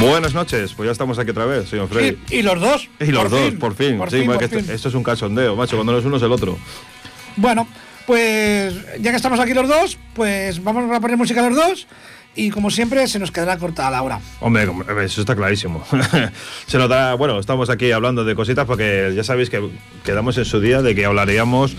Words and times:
Buenas 0.00 0.34
noches, 0.34 0.74
pues 0.74 0.86
ya 0.86 0.92
estamos 0.92 1.18
aquí 1.18 1.30
otra 1.30 1.46
vez, 1.46 1.68
señor 1.68 1.88
Freddy. 1.88 2.18
Y, 2.30 2.36
y 2.36 2.42
los 2.42 2.60
dos. 2.60 2.88
Y 3.00 3.06
los 3.06 3.22
por 3.22 3.30
dos, 3.30 3.40
fin, 3.40 3.58
por 3.58 3.74
fin. 3.74 3.98
por 3.98 4.10
sí, 4.10 4.18
fin, 4.18 4.26
porque 4.26 4.48
por 4.48 4.58
esto, 4.58 4.66
fin. 4.66 4.74
esto 4.74 4.88
es 4.88 4.94
un 4.94 5.02
cachondeo, 5.02 5.56
macho. 5.56 5.76
Cuando 5.76 5.92
no 5.92 5.98
es 5.98 6.04
uno 6.04 6.16
es 6.18 6.22
el 6.22 6.32
otro. 6.32 6.58
Bueno, 7.36 7.66
pues 8.06 8.74
ya 9.00 9.10
que 9.10 9.16
estamos 9.16 9.40
aquí 9.40 9.54
los 9.54 9.68
dos, 9.68 9.98
pues 10.14 10.62
vamos 10.62 10.90
a 10.94 11.00
poner 11.00 11.16
música 11.16 11.46
los 11.48 11.56
dos. 11.56 11.86
Y 12.34 12.50
como 12.50 12.70
siempre, 12.70 13.06
se 13.08 13.18
nos 13.18 13.30
quedará 13.30 13.56
corta 13.56 13.90
la 13.90 14.02
hora. 14.02 14.20
Hombre, 14.40 14.66
como- 14.66 14.82
eso 15.00 15.20
está 15.22 15.34
clarísimo. 15.34 15.82
Se 16.66 16.76
nota, 16.76 17.14
bueno, 17.14 17.38
estamos 17.38 17.70
aquí 17.70 17.92
hablando 17.92 18.26
de 18.26 18.34
cositas 18.34 18.66
porque 18.66 19.12
ya 19.16 19.24
sabéis 19.24 19.48
que 19.48 19.66
quedamos 20.04 20.36
en 20.36 20.44
su 20.44 20.60
día 20.60 20.82
de 20.82 20.94
que 20.94 21.06
hablaríamos 21.06 21.74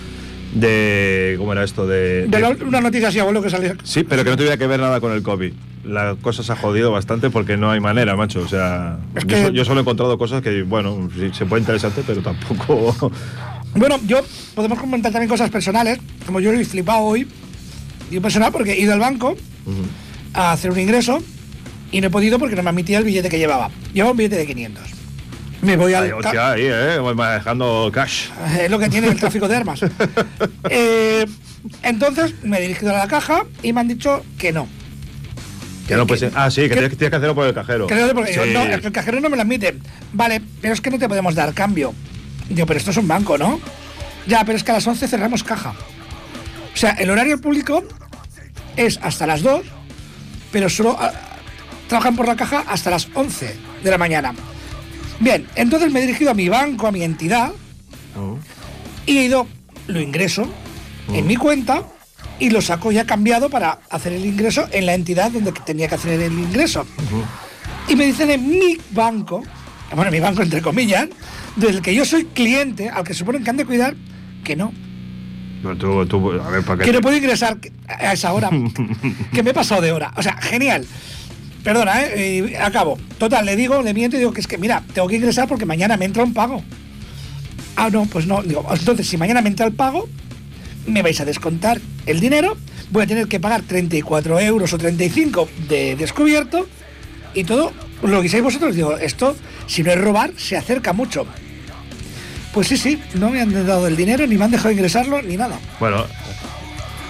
de. 0.56 1.36
¿Cómo 1.38 1.52
era 1.54 1.64
esto? 1.64 1.86
De. 1.86 2.26
De 2.26 2.44
una 2.66 2.82
noticia 2.82 3.10
así, 3.10 3.20
abuelo, 3.20 3.44
que 3.44 3.52
salió. 3.52 3.76
Sí, 3.84 4.04
pero 4.04 4.24
que 4.24 4.32
no 4.32 4.36
tuviera 4.38 4.58
que 4.58 4.66
ver 4.66 4.80
nada 4.80 5.00
con 5.00 5.12
el 5.12 5.22
COVID. 5.22 5.54
La 5.88 6.16
cosa 6.22 6.44
se 6.44 6.52
ha 6.52 6.56
jodido 6.56 6.92
bastante 6.92 7.30
porque 7.30 7.58
no 7.58 7.72
hay 7.72 7.80
manera, 7.80 8.16
macho. 8.16 8.42
O 8.42 8.48
sea, 8.48 8.98
Es 9.16 9.24
yo, 9.24 9.28
que- 9.28 9.44
so- 9.46 9.52
yo 9.52 9.66
solo 9.66 9.80
he 9.80 9.82
encontrado 9.82 10.18
cosas 10.18 10.42
que, 10.42 10.64
bueno, 10.64 11.10
sí, 11.16 11.30
se 11.34 11.46
puede 11.46 11.62
interesante, 11.62 12.04
pero 12.06 12.22
tampoco. 12.22 13.12
Bueno, 13.76 14.00
yo 14.08 14.22
podemos 14.56 14.80
comentar 14.80 15.12
también 15.12 15.30
cosas 15.30 15.50
personales, 15.50 16.00
como 16.26 16.40
yo 16.40 16.52
he 16.52 16.66
flipado 16.66 17.00
hoy. 17.02 17.28
Digo 18.10 18.22
personal 18.22 18.52
porque 18.52 18.74
he 18.74 18.80
ido 18.80 18.94
al 18.94 19.00
banco 19.00 19.36
a 20.34 20.52
hacer 20.54 20.72
un 20.72 20.80
ingreso 20.80 21.20
y 21.92 22.02
no 22.02 22.08
he 22.08 22.10
podido 22.10 22.40
porque 22.40 22.56
no 22.56 22.64
me 22.64 22.70
admitía 22.70 22.98
el 22.98 23.04
billete 23.04 23.30
que 23.30 23.38
llevaba. 23.38 23.70
Llevaba 23.94 24.12
un 24.12 24.18
billete 24.18 24.38
de 24.38 24.48
500. 24.48 24.84
Me 25.62 25.76
voy 25.76 25.94
al. 25.94 26.04
Ay, 26.06 26.12
hostia, 26.12 26.52
ahí, 26.52 26.62
¿eh? 26.66 27.00
Voy 27.00 27.16
manejando 27.16 27.90
cash. 27.94 28.28
Es 28.60 28.70
lo 28.72 28.78
que 28.80 28.90
tiene 28.90 29.08
el 29.08 29.20
tráfico 29.20 29.48
de 29.48 29.56
armas. 29.56 29.82
Eh, 30.70 31.26
entonces 31.84 32.34
me 32.44 32.58
he 32.58 32.62
dirigido 32.62 32.92
a 32.96 33.00
la 33.00 33.08
caja 33.08 33.44
y 33.64 33.74
me 33.74 33.82
han 33.82 33.88
dicho 33.88 34.24
que 34.38 34.52
no. 34.54 34.68
Que 35.88 35.96
no 35.96 36.06
puede 36.06 36.20
ser- 36.20 36.32
Ah, 36.36 36.52
sí, 36.52 36.62
que, 36.62 36.70
que- 36.70 36.74
tienes, 36.76 36.98
tienes 36.98 37.10
que 37.12 37.16
hacerlo 37.16 37.36
por 37.36 37.48
el 37.48 37.54
cajero. 37.54 37.88
No, 37.90 38.14
porque 38.14 38.34
Sí. 38.34 38.40
el 38.40 38.92
cajero 38.92 39.20
no 39.22 39.30
me 39.30 39.36
lo 39.38 39.42
admite. 39.44 39.78
Vale, 40.14 40.42
pero 40.62 40.74
es 40.74 40.82
que 40.82 40.90
no 40.90 41.00
te 41.00 41.08
podemos 41.08 41.34
dar 41.36 41.54
cambio. 41.54 41.94
Digo, 42.50 42.66
pero 42.66 42.78
esto 42.80 42.92
es 42.92 42.98
un 42.98 43.08
banco, 43.08 43.38
¿no? 43.38 43.60
Ya, 44.28 44.44
pero 44.44 44.58
es 44.58 44.64
que 44.64 44.72
a 44.72 44.76
las 44.76 44.88
11 44.88 45.08
cerramos 45.08 45.44
caja. 45.44 45.74
O 46.74 46.78
sea, 46.78 46.92
el 46.92 47.10
horario 47.10 47.40
público 47.40 47.84
es 48.76 49.00
hasta 49.02 49.26
las 49.26 49.42
2, 49.42 49.62
pero 50.52 50.70
solo 50.70 50.98
ah, 51.00 51.12
trabajan 51.88 52.16
por 52.16 52.28
la 52.28 52.36
caja 52.36 52.64
hasta 52.68 52.90
las 52.90 53.08
11 53.14 53.56
de 53.84 53.92
la 53.92 53.98
mañana. 53.98 54.34
Bien, 55.20 55.48
entonces 55.56 55.92
me 55.92 56.00
he 56.00 56.06
dirigido 56.06 56.32
a 56.32 56.34
mi 56.34 56.50
banco, 56.50 56.88
a 56.88 56.92
mi 56.92 57.02
entidad, 57.04 57.52
Oh. 58.16 58.38
y 59.06 59.18
he 59.20 59.24
ido, 59.26 59.48
lo 59.88 60.00
ingreso 60.02 60.48
en 61.14 61.26
mi 61.26 61.36
cuenta 61.38 61.84
y 62.40 62.50
lo 62.50 62.62
saco 62.62 62.92
ya 62.92 63.06
cambiado 63.06 63.50
para 63.50 63.80
hacer 63.90 64.14
el 64.14 64.26
ingreso 64.26 64.68
en 64.72 64.86
la 64.86 64.94
entidad 64.94 65.32
donde 65.32 65.52
tenía 65.52 65.88
que 65.88 65.96
hacer 65.96 66.20
el 66.20 66.34
ingreso. 66.34 66.86
Y 67.88 67.96
me 67.96 68.06
dicen 68.06 68.30
en 68.30 68.50
mi 68.50 68.78
banco, 68.92 69.44
bueno, 69.96 70.12
mi 70.12 70.20
banco 70.20 70.42
entre 70.42 70.62
comillas, 70.62 71.08
del 71.56 71.82
que 71.82 71.96
yo 71.96 72.06
soy 72.06 72.26
cliente, 72.26 72.90
al 72.90 73.04
que 73.04 73.14
suponen 73.14 73.44
que 73.44 73.50
han 73.50 73.58
de 73.58 73.66
cuidar, 73.66 73.96
que 74.44 74.56
no, 74.56 74.72
Pero 75.64 75.78
tú, 75.78 76.06
tú, 76.06 76.32
a 76.32 76.50
ver, 76.50 76.64
¿para 76.64 76.80
qué? 76.80 76.86
que 76.86 76.94
no 76.94 77.02
puedo 77.02 77.18
ingresar 77.18 77.58
a 77.88 78.14
esa 78.14 78.34
hora, 78.34 78.50
que 79.34 79.44
me 79.44 79.52
he 79.52 79.54
pasado 79.54 79.82
de 79.82 79.92
hora. 79.92 80.14
O 80.16 80.24
sea, 80.24 80.38
genial. 80.38 80.86
Perdona, 81.64 82.02
¿eh? 82.04 82.46
Y 82.50 82.56
acabo. 82.56 82.98
Total, 83.18 83.46
le 83.46 83.56
digo, 83.58 83.82
le 83.82 83.94
miento 83.94 84.16
y 84.16 84.20
digo 84.20 84.32
que 84.32 84.40
es 84.40 84.48
que, 84.48 84.58
mira, 84.58 84.84
tengo 84.94 85.08
que 85.08 85.16
ingresar 85.16 85.50
porque 85.50 85.66
mañana 85.66 85.98
me 85.98 86.06
entra 86.06 86.24
un 86.24 86.34
pago. 86.34 86.64
Ah, 87.76 87.90
no, 87.92 88.06
pues 88.06 88.26
no. 88.26 88.42
Digo, 88.42 88.66
entonces, 88.72 89.08
si 89.08 89.18
mañana 89.18 89.42
me 89.42 89.50
entra 89.50 89.66
el 89.66 89.74
pago, 89.74 90.08
me 90.88 91.02
vais 91.02 91.20
a 91.22 91.26
descontar 91.26 91.80
el 92.06 92.20
dinero, 92.20 92.58
voy 92.90 93.04
a 93.04 93.08
tener 93.08 93.28
que 93.28 93.40
pagar 93.40 93.62
34 93.62 94.40
euros 94.40 94.74
o 94.74 94.78
35 94.78 95.50
de 95.70 95.96
descubierto 95.96 96.68
y 97.34 97.44
todo 97.44 97.72
lo 98.02 98.22
que 98.22 98.30
seáis 98.30 98.44
vosotros. 98.44 98.76
Digo, 98.76 98.98
esto, 98.98 99.36
si 99.68 99.84
no 99.84 99.92
es 99.92 100.00
robar, 100.00 100.32
se 100.38 100.58
acerca 100.58 100.94
mucho. 100.94 101.26
Pues 102.54 102.68
sí, 102.68 102.78
sí, 102.78 103.00
no 103.16 103.30
me 103.30 103.42
han 103.42 103.54
dado 103.68 103.88
el 103.88 103.96
dinero, 103.96 104.26
ni 104.26 104.38
me 104.38 104.46
han 104.46 104.52
dejado 104.52 104.72
ingresarlo, 104.72 105.22
ni 105.22 105.38
nada. 105.38 105.60
Bueno. 105.80 106.06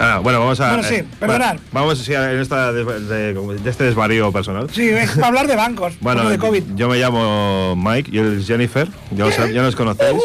Ah, 0.00 0.20
bueno, 0.22 0.38
vamos 0.40 0.60
a. 0.60 0.68
Bueno, 0.74 0.82
sí, 0.88 0.94
eh, 0.96 1.04
perdonad. 1.18 1.56
vamos 1.72 1.98
sí, 1.98 2.14
en 2.14 2.38
esta 2.40 2.72
de, 2.72 2.84
de 2.84 3.70
este 3.70 3.84
desvarío 3.84 4.30
personal. 4.32 4.68
Sí, 4.72 4.88
es 4.88 5.10
para 5.14 5.26
hablar 5.28 5.46
de 5.48 5.56
bancos, 5.56 5.94
Bueno, 6.00 6.22
no 6.22 6.30
de 6.30 6.38
COVID. 6.38 6.62
yo 6.76 6.88
me 6.88 6.98
llamo 6.98 7.74
Mike 7.76 8.10
y 8.12 8.18
él 8.18 8.38
es 8.40 8.46
Jennifer, 8.46 8.88
ya, 9.10 9.26
os- 9.26 9.36
ya 9.52 9.62
nos 9.62 9.74
conocéis. 9.74 10.16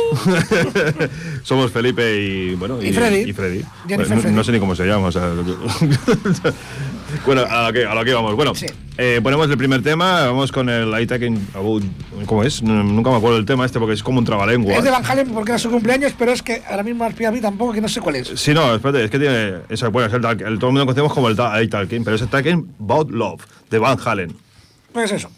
Somos 1.44 1.72
Felipe 1.72 2.20
y 2.22 2.56
bueno 2.56 2.82
Y 2.82 2.94
Freddy. 2.94 3.30
y 3.30 3.34
Freddy. 3.34 3.66
Bueno, 3.86 4.04
no, 4.08 4.22
Freddy. 4.22 4.36
no 4.36 4.44
sé 4.44 4.52
ni 4.52 4.60
cómo 4.60 4.76
se 4.76 4.86
llama. 4.86 5.08
o 5.08 5.12
sea, 5.12 5.28
bueno, 7.26 7.44
a 7.50 7.68
lo 7.68 7.74
que, 7.74 7.86
a 7.86 7.94
lo 7.96 8.04
que 8.06 8.14
vamos. 8.14 8.36
Bueno, 8.36 8.56
Sí. 8.56 8.66
eh, 8.98 9.20
ponemos 9.24 9.50
el 9.50 9.58
primer 9.58 9.82
tema, 9.82 10.26
vamos 10.26 10.52
con 10.52 10.70
el 10.70 10.90
I 11.02 11.06
Talking 11.08 11.48
About. 11.56 11.84
¿Cómo 12.26 12.44
es? 12.44 12.62
Nunca 12.62 13.10
me 13.12 13.18
acuerdo 13.18 13.38
del 13.38 13.46
tema 13.46 13.66
este 13.66 13.80
porque 13.80 13.94
es 13.94 14.04
como 14.04 14.20
un 14.20 14.26
trabalengua. 14.26 14.76
Es 14.76 14.84
de 14.84 14.90
Van 14.92 15.06
Halen 15.06 15.30
porque 15.30 15.52
era 15.52 15.60
su 15.60 15.70
cumpleaños, 15.70 16.14
pero 16.18 16.32
es 16.32 16.42
que 16.42 16.62
ahora 16.70 16.84
mismo 16.84 17.04
a 17.06 17.10
mí 17.32 17.42
tampoco 17.42 17.74
que 17.74 17.82
no 17.82 17.88
sé 17.90 18.02
cuál 18.02 18.18
es. 18.18 18.28
Sí, 18.36 18.54
no, 18.54 18.74
espérate, 18.76 19.04
es 19.06 19.12
que 19.12 19.20
tiene. 19.20 19.54
Eso, 19.70 19.90
bueno, 19.92 20.08
es 20.08 20.14
el, 20.14 20.26
el- 20.26 20.60
todo 20.60 20.70
el 20.70 20.74
mundo 20.74 20.86
conocemos 20.86 21.14
como 21.14 21.30
el 21.30 21.36
I 21.64 21.68
Talking, 21.68 22.04
pero 22.04 22.16
es 22.16 22.22
el 22.22 22.28
Talking 22.30 22.76
About 22.80 23.12
Love 23.12 23.42
de 23.70 23.80
Van 23.80 23.98
Halen. 24.04 24.36
Pues 24.92 25.12
eso. 25.12 25.30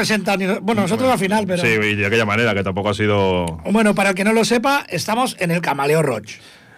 Presentado 0.00 0.38
ni. 0.38 0.46
Bueno, 0.60 0.82
nosotros 0.82 1.10
al 1.10 1.18
final, 1.18 1.46
pero. 1.46 1.62
Sí, 1.62 1.68
y 1.68 1.94
de 1.96 2.06
aquella 2.06 2.24
manera, 2.26 2.54
que 2.54 2.62
tampoco 2.62 2.88
ha 2.90 2.94
sido 2.94 3.44
Bueno, 3.70 3.94
para 3.94 4.10
el 4.10 4.14
que 4.14 4.24
no 4.24 4.32
lo 4.32 4.44
sepa, 4.44 4.84
estamos 4.88 5.36
en 5.38 5.50
el 5.50 5.60
Camaleo 5.60 6.02
Roach. 6.02 6.32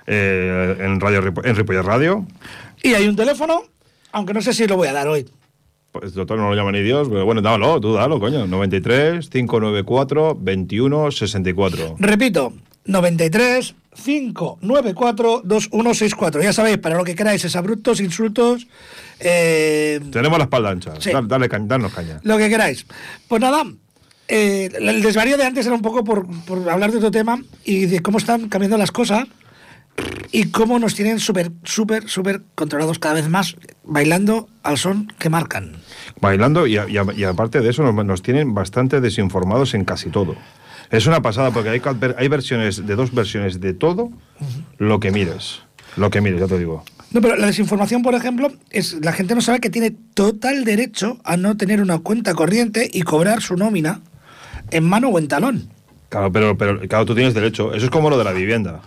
eh, 0.06 0.76
en 0.80 1.00
Radio 1.00 1.22
en 1.44 1.56
Ripollet 1.56 1.82
Radio. 1.82 2.26
Y 2.82 2.94
hay 2.94 3.06
un 3.06 3.14
teléfono, 3.16 3.62
aunque 4.10 4.34
no 4.34 4.42
sé 4.42 4.52
si 4.52 4.66
lo 4.66 4.76
voy 4.76 4.88
a 4.88 4.92
dar 4.92 5.06
hoy. 5.08 5.28
Pues 5.92 6.14
doctor 6.14 6.38
no 6.38 6.48
lo 6.48 6.56
llama 6.56 6.72
ni 6.72 6.80
Dios, 6.82 7.08
pero 7.10 7.24
bueno, 7.24 7.42
dalo, 7.42 7.78
tú 7.80 7.92
dalo, 7.92 8.18
coño. 8.18 8.46
93 8.46 9.28
594 9.28 10.36
21 10.40 11.10
64. 11.10 11.96
Repito, 11.98 12.52
93 12.86 13.74
594 13.94 15.42
2164. 15.44 16.42
Ya 16.42 16.52
sabéis, 16.52 16.78
para 16.78 16.96
lo 16.96 17.04
que 17.04 17.14
queráis, 17.14 17.44
es 17.44 17.56
abruptos, 17.56 18.00
insultos, 18.00 18.66
eh, 19.20 20.00
Tenemos 20.10 20.38
la 20.38 20.44
espalda 20.44 20.70
ancha. 20.70 20.92
Sí. 20.98 21.10
Dale, 21.12 21.26
dale 21.28 21.48
danos 21.66 21.92
caña. 21.92 22.20
lo 22.22 22.38
que 22.38 22.48
queráis. 22.48 22.86
Pues 23.28 23.40
nada, 23.40 23.64
eh, 24.28 24.70
el 24.80 25.02
desvarío 25.02 25.36
de 25.36 25.44
antes 25.44 25.66
era 25.66 25.74
un 25.74 25.82
poco 25.82 26.04
por, 26.04 26.26
por 26.44 26.68
hablar 26.70 26.90
de 26.90 26.98
otro 26.98 27.10
tema 27.10 27.40
y 27.64 27.86
de 27.86 28.00
cómo 28.00 28.18
están 28.18 28.48
cambiando 28.48 28.76
las 28.78 28.92
cosas 28.92 29.26
y 30.32 30.50
cómo 30.50 30.78
nos 30.78 30.94
tienen 30.94 31.20
súper, 31.20 31.52
súper, 31.64 32.08
súper 32.08 32.40
controlados 32.54 32.98
cada 32.98 33.16
vez 33.16 33.28
más, 33.28 33.56
bailando 33.84 34.48
al 34.62 34.78
son 34.78 35.12
que 35.18 35.28
marcan. 35.28 35.76
Bailando 36.20 36.66
y, 36.66 36.78
a- 36.78 36.88
y 36.88 36.96
a- 36.96 37.06
y 37.14 37.24
aparte 37.24 37.60
de 37.60 37.68
eso 37.68 37.82
nos, 37.82 38.04
nos 38.06 38.22
tienen 38.22 38.54
bastante 38.54 39.00
desinformados 39.02 39.74
en 39.74 39.84
casi 39.84 40.08
todo. 40.08 40.34
Es 40.92 41.06
una 41.06 41.22
pasada 41.22 41.50
porque 41.50 41.70
hay, 41.70 41.82
hay 42.18 42.28
versiones 42.28 42.86
de 42.86 42.94
dos 42.94 43.14
versiones 43.14 43.60
de 43.60 43.72
todo 43.72 44.10
lo 44.76 45.00
que 45.00 45.10
mires. 45.10 45.62
Lo 45.96 46.10
que 46.10 46.20
mires, 46.20 46.38
ya 46.38 46.46
te 46.46 46.58
digo. 46.58 46.84
No, 47.12 47.22
pero 47.22 47.36
la 47.36 47.46
desinformación, 47.46 48.02
por 48.02 48.14
ejemplo, 48.14 48.52
es 48.70 48.98
la 49.02 49.12
gente 49.12 49.34
no 49.34 49.40
sabe 49.40 49.60
que 49.60 49.70
tiene 49.70 49.90
total 49.90 50.64
derecho 50.64 51.18
a 51.24 51.38
no 51.38 51.56
tener 51.56 51.80
una 51.80 51.98
cuenta 52.00 52.34
corriente 52.34 52.90
y 52.92 53.02
cobrar 53.02 53.40
su 53.40 53.56
nómina 53.56 54.02
en 54.70 54.84
mano 54.84 55.08
o 55.08 55.18
en 55.18 55.28
talón. 55.28 55.70
Claro, 56.10 56.30
pero, 56.30 56.58
pero 56.58 56.78
claro, 56.80 57.06
tú 57.06 57.14
tienes 57.14 57.32
derecho. 57.32 57.72
Eso 57.72 57.86
es 57.86 57.90
como 57.90 58.10
lo 58.10 58.18
de 58.18 58.24
la 58.24 58.32
vivienda. 58.32 58.82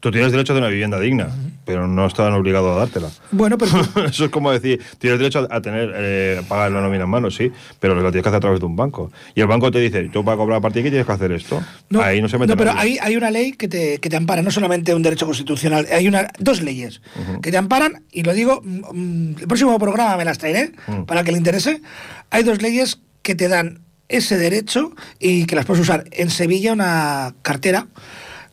Tú 0.00 0.10
tienes 0.10 0.32
derecho 0.32 0.54
de 0.54 0.60
una 0.60 0.68
vivienda 0.68 0.98
digna, 0.98 1.28
pero 1.66 1.86
no 1.86 2.06
están 2.06 2.32
obligados 2.32 2.74
a 2.74 2.78
dártela. 2.80 3.10
Bueno, 3.30 3.58
pero 3.58 3.70
Eso 4.06 4.24
es 4.24 4.30
como 4.30 4.50
decir, 4.50 4.80
tienes 4.98 5.18
derecho 5.18 5.46
a 5.50 5.60
tener, 5.60 5.92
eh, 5.94 6.40
pagar 6.48 6.72
la 6.72 6.80
nómina 6.80 7.04
en 7.04 7.10
mano, 7.10 7.30
sí, 7.30 7.52
pero 7.78 7.94
lo 7.94 8.00
tienes 8.10 8.22
que 8.22 8.28
hacer 8.30 8.38
a 8.38 8.40
través 8.40 8.60
de 8.60 8.66
un 8.66 8.76
banco. 8.76 9.12
Y 9.34 9.42
el 9.42 9.46
banco 9.46 9.70
te 9.70 9.78
dice, 9.78 10.08
tú 10.12 10.24
para 10.24 10.38
cobrar 10.38 10.58
a 10.58 10.60
partir 10.62 10.82
de 10.82 10.88
aquí 10.88 10.90
tienes 10.92 11.06
que 11.06 11.12
hacer 11.12 11.32
esto. 11.32 11.62
no, 11.90 12.00
Ahí 12.00 12.22
no 12.22 12.28
se 12.28 12.38
mete 12.38 12.56
pero 12.56 12.72
nadie. 12.72 12.92
hay, 12.92 12.98
hay 13.00 13.16
una 13.16 13.30
ley 13.30 13.52
que 13.52 13.68
te, 13.68 13.98
que 13.98 14.08
te 14.08 14.16
ampara, 14.16 14.40
no 14.42 14.50
solamente 14.50 14.94
un 14.94 15.02
derecho 15.02 15.26
constitucional, 15.26 15.86
hay 15.92 16.08
una, 16.08 16.28
dos 16.38 16.62
leyes 16.62 17.02
que 17.42 17.50
te 17.50 17.56
amparan, 17.58 18.02
y 18.10 18.22
lo 18.22 18.32
digo, 18.32 18.62
mm, 18.64 18.80
mm, 18.92 19.36
el 19.40 19.46
próximo 19.46 19.78
programa 19.78 20.16
me 20.16 20.24
las 20.24 20.38
traeré 20.38 20.72
Mm. 20.86 21.02
para 21.04 21.22
que 21.24 21.32
le 21.32 21.38
interese. 21.38 21.82
Hay 22.30 22.42
dos 22.42 22.62
leyes 22.62 23.00
que 23.22 23.34
te 23.34 23.48
dan 23.48 23.80
ese 24.08 24.36
derecho 24.38 24.94
y 25.18 25.44
que 25.44 25.54
las 25.56 25.66
puedes 25.66 25.82
usar. 25.82 26.04
En 26.10 26.30
Sevilla, 26.30 26.72
una 26.72 27.34
cartera 27.42 27.86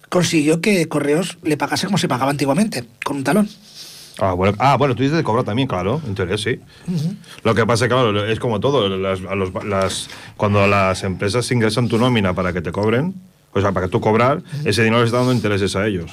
consiguió 0.09 0.61
que 0.61 0.87
Correos 0.87 1.37
le 1.43 1.57
pagase 1.57 1.85
como 1.85 1.97
se 1.97 2.07
pagaba 2.07 2.31
antiguamente, 2.31 2.83
con 3.03 3.17
un 3.17 3.23
talón. 3.23 3.49
Ah 4.19 4.33
bueno, 4.33 4.55
ah, 4.59 4.77
bueno, 4.77 4.95
tú 4.95 5.03
dices 5.03 5.17
de 5.17 5.23
cobrar 5.23 5.45
también, 5.45 5.67
claro, 5.67 6.01
en 6.07 6.15
teoría 6.15 6.37
sí. 6.39 6.59
Lo 7.43 7.53
que 7.53 7.65
pasa 7.67 7.85
es 7.85 7.89
que, 7.89 7.93
claro, 7.95 8.25
es 8.25 8.39
como 8.39 8.59
todo. 8.59 8.89
Las, 8.97 9.19
a 9.21 9.35
los- 9.35 9.53
las- 9.63 10.09
cuando 10.37 10.65
las 10.65 11.03
empresas 11.03 11.49
ingresan 11.51 11.87
tu 11.87 11.99
nómina 11.99 12.33
para 12.33 12.51
que 12.51 12.61
te 12.61 12.71
cobren, 12.71 13.13
o 13.53 13.61
sea, 13.61 13.71
para 13.73 13.85
que 13.85 13.91
tú 13.91 14.01
cobrar, 14.01 14.41
ese 14.65 14.81
dinero 14.83 15.01
les 15.01 15.07
está 15.09 15.17
dando 15.19 15.33
intereses 15.33 15.75
a 15.75 15.85
ellos. 15.85 16.11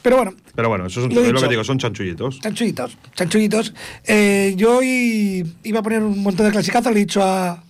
Pero 0.00 0.16
bueno, 0.16 0.32
Pero 0.54 0.68
bueno, 0.70 0.86
eso 0.86 1.06
es, 1.06 1.14
Lo 1.14 1.20
es 1.22 1.32
lo 1.32 1.40
que 1.40 1.48
digo, 1.48 1.62
son 1.64 1.78
chanchullitos. 1.78 2.40
Chanchullitos, 2.40 2.96
chanchullitos. 3.14 3.72
Eh, 4.04 4.54
yo 4.56 4.78
hoy 4.78 5.54
iba 5.64 5.78
a 5.80 5.82
poner 5.82 6.02
un 6.02 6.18
montón 6.22 6.46
de 6.46 6.52
clasicazos, 6.52 6.92
le 6.92 6.98
he 7.00 7.04
dicho 7.04 7.22
a, 7.22 7.62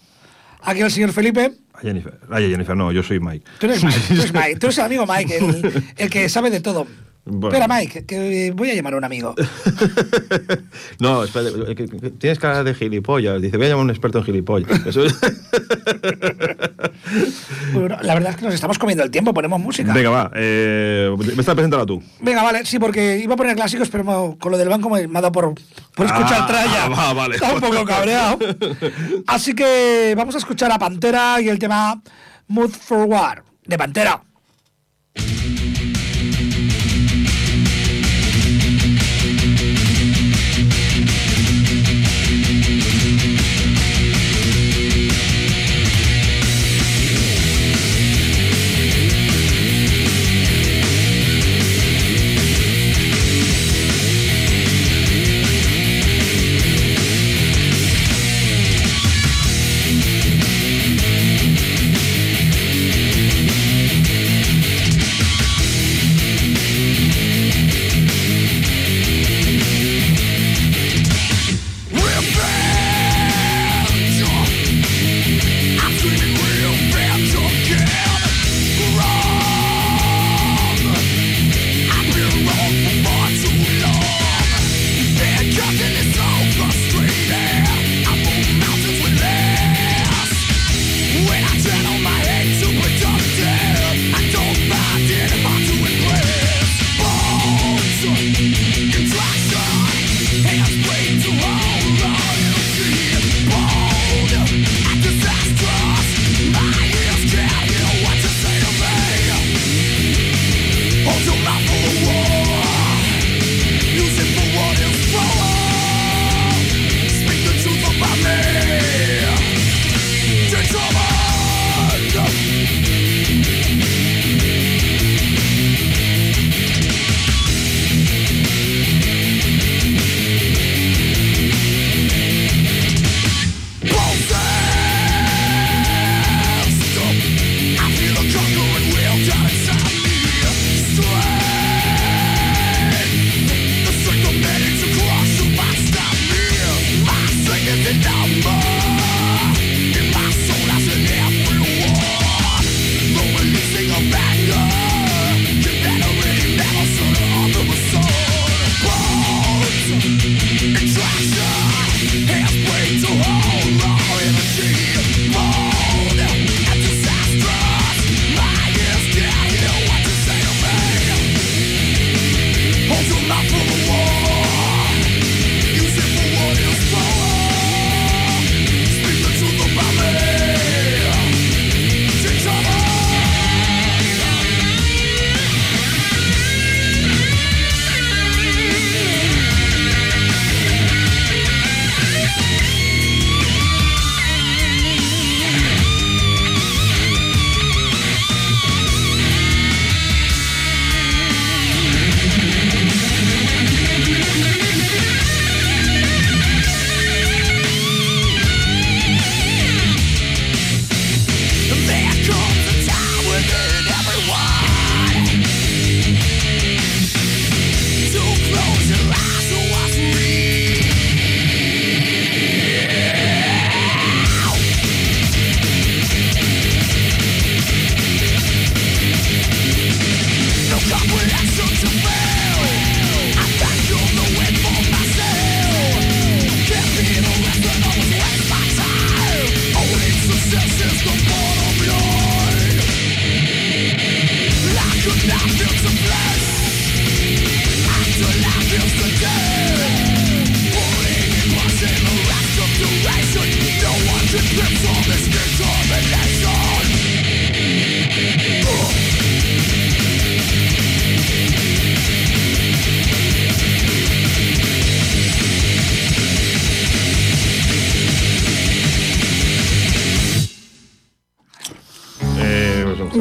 aquí 0.63 0.81
al 0.83 0.91
señor 0.91 1.13
Felipe. 1.13 1.53
A 1.75 1.81
Jennifer. 1.81 2.19
Ay, 2.31 2.51
Jennifer, 2.51 2.77
no, 2.77 2.93
yo 2.93 3.03
soy 3.03 3.21
Mike. 3.21 3.45
Tú 3.59 3.67
eres 3.67 3.83
Mike, 3.83 4.01
tú 4.09 4.15
eres 4.15 4.33
Mike, 4.35 4.57
tú 4.57 4.67
eres 4.67 4.79
el 4.79 4.85
amigo 4.85 5.07
Mike, 5.07 5.37
el, 5.39 5.85
el 5.97 6.11
que 6.11 6.29
sabe 6.29 6.51
de 6.51 6.61
todo. 6.61 6.87
Bueno. 7.25 7.57
Espera, 7.57 7.69
Mike, 7.73 8.05
que 8.05 8.53
voy 8.55 8.71
a 8.71 8.75
llamar 8.75 8.95
a 8.95 8.97
un 8.97 9.05
amigo. 9.05 9.35
no, 10.99 11.23
espera, 11.23 11.51
que- 11.69 11.75
que- 11.77 11.87
que 11.89 12.11
tienes 12.11 12.39
cara 12.41 12.65
de 12.65 12.75
gilipollas. 12.75 13.41
Dice, 13.41 13.57
voy 13.57 13.67
a 13.67 13.69
llamar 13.71 13.83
a 13.83 13.85
un 13.85 13.91
experto 13.91 14.19
en 14.19 14.25
gilipollas. 14.25 14.69
Eso 14.87 15.05
es- 15.05 15.15
Bueno, 17.73 17.97
la 18.03 18.15
verdad 18.15 18.31
es 18.31 18.37
que 18.37 18.45
nos 18.45 18.55
estamos 18.55 18.79
comiendo 18.79 19.05
el 19.05 19.11
tiempo, 19.11 19.33
ponemos 19.33 19.61
música. 19.61 19.93
Venga, 19.93 20.11
va. 20.11 20.31
Eh, 20.35 21.15
me 21.19 21.41
estás 21.41 21.55
presentando 21.55 21.87
tú. 21.87 22.03
Venga, 22.21 22.43
vale, 22.43 22.65
sí, 22.67 22.79
porque 22.79 23.19
iba 23.19 23.35
a 23.35 23.37
poner 23.37 23.55
clásicos, 23.55 23.89
pero 23.89 24.37
con 24.41 24.51
lo 24.53 24.59
del 24.59 24.69
banco 24.69 24.91
me, 24.91 25.07
me 25.07 25.19
ha 25.19 25.23
dado 25.23 25.33
por, 25.33 25.55
por 25.95 26.07
escuchar 26.07 26.41
Ah, 26.43 26.47
tralla. 26.47 26.89
va, 26.89 27.13
vale. 27.13 27.37
Estaba 27.37 27.55
un 27.55 27.61
poco 27.61 27.85
cabreado. 27.85 28.39
Así 29.27 29.55
que 29.55 30.15
vamos 30.17 30.35
a 30.35 30.39
escuchar 30.39 30.73
a 30.73 30.79
Pantera 30.79 31.41
y 31.41 31.49
el 31.49 31.59
tema 31.59 32.03
Mood 32.49 32.71
for 32.71 33.07
War, 33.07 33.45
de 33.65 33.79
Pantera. 33.79 34.23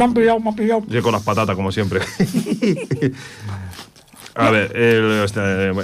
Me 0.02 0.06
han 0.06 0.14
pillado, 0.16 0.40
me 0.40 0.50
han 0.50 0.56
pillado. 0.56 0.84
Yo 0.88 1.04
con 1.04 1.12
las 1.12 1.22
patatas, 1.22 1.56
como 1.56 1.72
siempre. 1.72 2.00
A 4.34 4.50
ver, 4.50 4.76
este, 4.76 5.42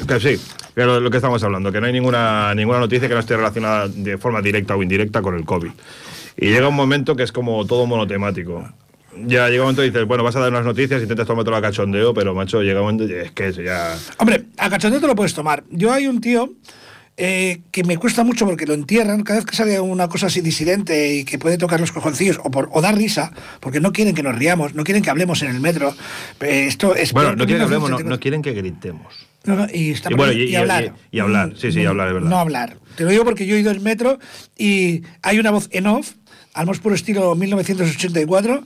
que 0.07 0.19
sí, 0.19 0.41
pero 0.73 0.99
lo 0.99 1.11
que 1.11 1.17
estamos 1.17 1.43
hablando, 1.43 1.71
que 1.71 1.79
no 1.79 1.85
hay 1.85 1.93
ninguna, 1.93 2.55
ninguna 2.55 2.79
noticia 2.79 3.07
que 3.07 3.13
no 3.13 3.19
esté 3.19 3.37
relacionada 3.37 3.87
de 3.89 4.17
forma 4.17 4.41
directa 4.41 4.75
o 4.75 4.81
indirecta 4.81 5.21
con 5.21 5.35
el 5.35 5.45
COVID. 5.45 5.69
Y 6.37 6.47
llega 6.47 6.67
un 6.67 6.75
momento 6.75 7.15
que 7.15 7.21
es 7.21 7.31
como 7.31 7.63
todo 7.67 7.85
monotemático. 7.85 8.67
Ya 9.25 9.49
llega 9.49 9.61
un 9.61 9.67
momento 9.67 9.83
y 9.83 9.89
dices, 9.89 10.07
bueno, 10.07 10.23
vas 10.23 10.35
a 10.35 10.39
dar 10.39 10.49
unas 10.49 10.65
noticias, 10.65 10.99
intentas 11.01 11.27
tomártelo 11.27 11.57
a 11.57 11.61
cachondeo, 11.61 12.15
pero 12.15 12.33
macho, 12.33 12.63
llega 12.63 12.79
un 12.79 12.87
momento 12.87 13.03
y 13.03 13.13
es 13.13 13.31
que 13.33 13.51
ya. 13.51 13.95
Hombre, 14.17 14.45
a 14.57 14.69
cachondeo 14.69 14.99
te 14.99 15.07
lo 15.07 15.15
puedes 15.15 15.35
tomar. 15.35 15.63
Yo 15.69 15.93
hay 15.93 16.07
un 16.07 16.21
tío 16.21 16.53
eh, 17.17 17.61
que 17.71 17.83
me 17.83 17.97
cuesta 17.97 18.23
mucho 18.23 18.45
porque 18.45 18.65
lo 18.67 18.73
entierran 18.75 19.23
cada 19.23 19.39
vez 19.39 19.45
que 19.45 19.55
sale 19.55 19.79
una 19.79 20.07
cosa 20.07 20.27
así 20.27 20.41
disidente 20.41 21.15
y 21.15 21.25
que 21.25 21.39
puede 21.39 21.57
tocar 21.57 21.79
los 21.79 21.91
cojoncillos 21.91 22.39
o, 22.43 22.51
por, 22.51 22.69
o 22.71 22.79
dar 22.81 22.95
risa, 22.95 23.31
porque 23.59 23.79
no 23.79 23.91
quieren 23.91 24.13
que 24.13 24.21
nos 24.23 24.35
riamos, 24.37 24.75
no 24.75 24.83
quieren 24.83 25.01
que 25.03 25.09
hablemos 25.09 25.41
en 25.41 25.49
el 25.49 25.59
metro. 25.59 25.95
Eh, 26.41 26.65
esto 26.67 26.93
es 26.95 27.13
Bueno, 27.13 27.31
no 27.35 27.45
quieren 27.45 27.57
que 27.57 27.63
hablemos, 27.63 27.89
no, 27.89 27.97
1984. 27.97 28.09
no 28.09 28.19
quieren 28.19 28.41
que 28.41 28.53
gritemos. 28.53 29.13
No, 29.45 29.55
no, 29.55 29.67
y, 29.73 29.91
está 29.91 30.11
Y 30.11 30.15
bueno, 30.15 30.33
y- 30.33 30.43
y- 30.51 30.55
hablar. 30.55 30.93
y- 31.11 31.19
hablar, 31.19 31.53
sí, 31.57 31.71
sí, 31.71 31.83
hablar, 31.85 32.09
es 32.09 32.13
verdad. 32.15 32.29
No 32.29 32.37
hablar. 32.39 32.77
Te 32.95 33.03
lo 33.03 33.09
digo 33.11 33.23
porque 33.25 33.45
yo 33.47 33.55
he 33.55 33.59
ido 33.61 33.71
en 33.71 33.81
metro 33.81 34.19
y 34.57 35.03
hay 35.23 35.39
una 35.39 35.51
voz 35.51 35.69
en 35.71 35.87
off, 35.87 36.11
al 36.53 36.65
más 36.67 36.79
puro 36.79 36.93
estilo 36.95 37.33
1984. 37.35 38.63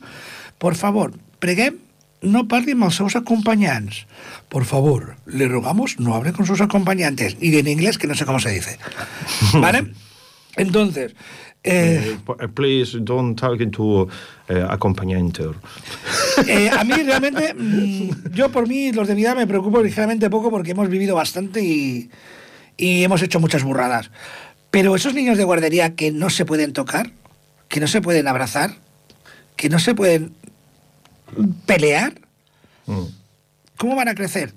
Por 0.57 0.75
favor, 0.75 1.13
preguem 1.39 1.75
no 2.21 2.47
parli 2.47 2.75
amb 2.77 2.85
els 2.87 2.97
seus 3.01 3.15
acompañants. 3.17 4.05
Por 4.49 4.65
favor, 4.65 5.15
le 5.25 5.47
rogamos 5.47 5.99
no 5.99 6.15
hable 6.15 6.33
con 6.33 6.45
sus 6.45 6.61
acompañantes. 6.61 7.37
Y 7.41 7.57
en 7.57 7.67
inglés, 7.67 7.97
que 7.97 8.07
no 8.07 8.15
sé 8.15 8.25
cómo 8.25 8.39
se 8.39 8.51
dice. 8.51 8.77
¿Vale? 9.53 9.93
Entonces, 10.57 11.15
eh, 11.63 12.17
Eh, 12.39 12.47
please 12.47 12.97
don't 12.99 13.39
talk 13.39 13.59
to 13.71 14.07
eh, 14.49 14.65
acompañante. 14.67 15.43
Eh, 16.47 16.69
a 16.69 16.83
mí 16.83 16.93
realmente, 16.93 17.53
mm, 17.53 18.31
yo 18.33 18.49
por 18.49 18.67
mí, 18.67 18.91
los 18.93 19.07
de 19.07 19.15
mi 19.15 19.23
edad 19.23 19.35
me 19.35 19.45
preocupo 19.45 19.81
ligeramente 19.83 20.29
poco 20.29 20.49
porque 20.49 20.71
hemos 20.71 20.89
vivido 20.89 21.13
bastante 21.13 21.61
y, 21.61 22.09
y 22.77 23.03
hemos 23.03 23.21
hecho 23.21 23.39
muchas 23.39 23.63
burradas. 23.63 24.09
Pero 24.71 24.95
esos 24.95 25.13
niños 25.13 25.37
de 25.37 25.43
guardería 25.43 25.93
que 25.93 26.11
no 26.11 26.29
se 26.29 26.45
pueden 26.45 26.73
tocar, 26.73 27.11
que 27.67 27.79
no 27.79 27.87
se 27.87 28.01
pueden 28.01 28.27
abrazar, 28.27 28.75
que 29.55 29.69
no 29.69 29.77
se 29.77 29.93
pueden 29.93 30.33
pelear, 31.65 32.13
Mm. 32.87 33.05
¿cómo 33.77 33.95
van 33.95 34.07
a 34.09 34.15
crecer? 34.15 34.53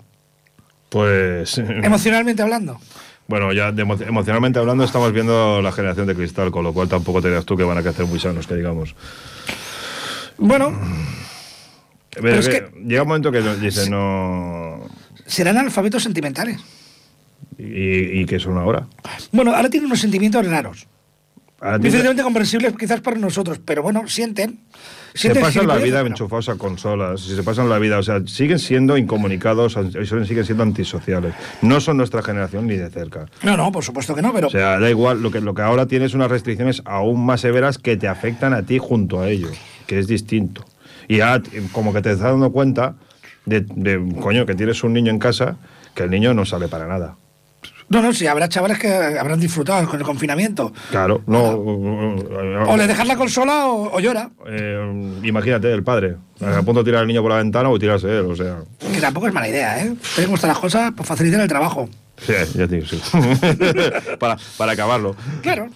Pues. 0.89 1.59
Emocionalmente 1.83 2.43
hablando. 2.43 2.81
Bueno, 3.27 3.53
ya 3.53 3.73
de 3.73 3.85
emo- 3.85 4.01
emocionalmente 4.07 4.59
hablando 4.59 4.85
estamos 4.85 5.13
viendo 5.13 5.63
la 5.63 5.73
generación 5.73 6.07
de 6.07 6.15
cristal, 6.15 6.51
con 6.51 6.63
lo 6.65 6.73
cual 6.73 6.89
tampoco 6.89 7.23
te 7.23 7.29
digas 7.29 7.45
tú 7.45 7.57
que 7.57 7.65
van 7.65 7.79
a 7.79 7.83
crecer 7.83 8.07
muy 8.07 8.19
sanos, 8.21 8.47
que 8.47 8.55
digamos. 8.55 8.95
Bueno, 10.37 10.73
Pero 12.11 12.39
es 12.39 12.49
que 12.49 12.65
que- 12.65 12.81
llega 12.87 13.03
un 13.03 13.09
momento 13.09 13.31
que 13.33 13.41
dice 13.61 13.89
no... 13.89 14.87
serán 15.27 15.57
alfabetos 15.59 16.03
sentimentales. 16.03 16.59
¿Y, 17.59 18.21
y 18.21 18.27
qué 18.27 18.39
son 18.41 18.59
ahora? 18.59 18.87
Bueno, 19.33 19.55
ahora 19.55 19.71
tienen 19.71 19.87
unos 19.87 20.01
sentimientos 20.01 20.47
raros. 20.47 20.87
Difícilmente 21.81 22.23
comprensibles 22.23 22.75
quizás 22.79 23.01
para 23.01 23.17
nosotros, 23.17 23.59
pero 23.65 23.83
bueno, 23.83 24.07
sienten. 24.09 24.61
Se 25.15 25.35
pasan 25.35 25.69
la 25.69 25.77
vida 25.77 26.01
enchufados 26.01 26.49
a 26.49 26.57
consolas, 26.57 27.21
si 27.21 27.37
se 27.37 27.43
pasan 27.43 27.69
la 27.69 27.79
vida, 27.79 27.99
o 27.99 28.03
sea, 28.03 28.21
siguen 28.27 28.59
siendo 28.59 28.99
incomunicados, 28.99 29.75
siguen 29.75 30.45
siendo 30.45 30.63
antisociales. 30.63 31.35
No 31.63 31.81
son 31.81 31.97
nuestra 31.97 32.23
generación 32.23 32.67
ni 32.67 32.75
de 32.75 32.91
cerca. 32.91 33.27
No, 33.43 33.57
no, 33.57 33.71
por 33.71 33.85
supuesto 33.85 34.15
que 34.15 34.23
no, 34.23 34.33
pero 34.33 34.49
O 34.49 34.51
sea, 34.51 34.81
da 34.81 34.91
igual, 34.91 35.23
lo 35.23 35.31
que, 35.31 35.41
lo 35.41 35.55
que 35.55 35.63
ahora 35.63 35.87
tienes 35.87 36.15
unas 36.15 36.31
restricciones 36.31 36.83
aún 36.85 37.25
más 37.25 37.41
severas 37.43 37.79
que 37.79 37.97
te 37.97 38.09
afectan 38.09 38.53
a 38.55 38.63
ti 38.63 38.79
junto 38.79 39.21
a 39.21 39.29
ellos, 39.29 39.53
que 39.87 40.01
es 40.01 40.09
distinto. 40.09 40.65
Y 41.07 41.19
ya 41.19 41.41
como 41.73 41.93
que 41.93 42.03
te 42.03 42.11
estás 42.11 42.33
dando 42.33 42.51
cuenta 42.51 42.97
de, 43.47 43.61
de, 43.61 44.03
coño, 44.21 44.47
que 44.47 44.55
tienes 44.55 44.83
un 44.83 44.95
niño 44.95 45.13
en 45.13 45.19
casa, 45.21 45.57
que 45.95 46.05
el 46.05 46.11
niño 46.11 46.35
no 46.35 46.45
sale 46.45 46.67
para 46.67 46.89
nada. 46.89 47.17
No, 47.89 48.01
no, 48.03 48.13
sí, 48.13 48.27
habrá 48.27 48.49
chavales 48.49 48.79
que 48.79 48.89
habrán 48.89 49.39
disfrutado 49.39 49.87
con 49.89 49.99
el 50.01 50.07
confinamiento. 50.07 50.73
Claro, 50.91 51.23
no. 51.27 51.43
O 52.67 52.77
le 52.77 52.87
dejas 52.87 53.07
la 53.07 53.17
consola 53.17 53.67
o, 53.67 53.95
o 53.95 54.01
llora. 54.01 54.31
Eh, 54.47 55.19
imagínate, 55.23 55.71
el 55.73 55.83
padre, 55.85 56.17
a 56.41 56.63
punto 56.63 56.83
de 56.83 56.85
tirar 56.85 57.03
al 57.03 57.07
niño 57.07 57.23
por 57.23 57.31
la 57.31 57.39
ventana 57.39 57.69
o 57.69 57.79
tirarse 57.79 58.09
él, 58.09 58.25
o 58.27 58.35
sea. 58.37 58.57
Que 58.93 59.01
tampoco 59.01 59.29
es 59.29 59.35
mala 59.35 59.49
idea, 59.49 59.85
¿eh? 59.85 59.95
Tenemos 60.17 60.35
gustan 60.35 60.49
las 60.49 60.59
cosas, 60.59 60.93
pues 60.97 61.07
facilitan 61.09 61.41
el 61.43 61.49
trabajo. 61.49 61.89
Sí, 62.19 62.33
ya 62.55 62.67
te 62.67 62.77
digo, 62.77 62.87
sí. 62.87 63.01
para, 64.19 64.37
para 64.57 64.73
acabarlo. 64.73 65.15
Claro. 65.43 65.69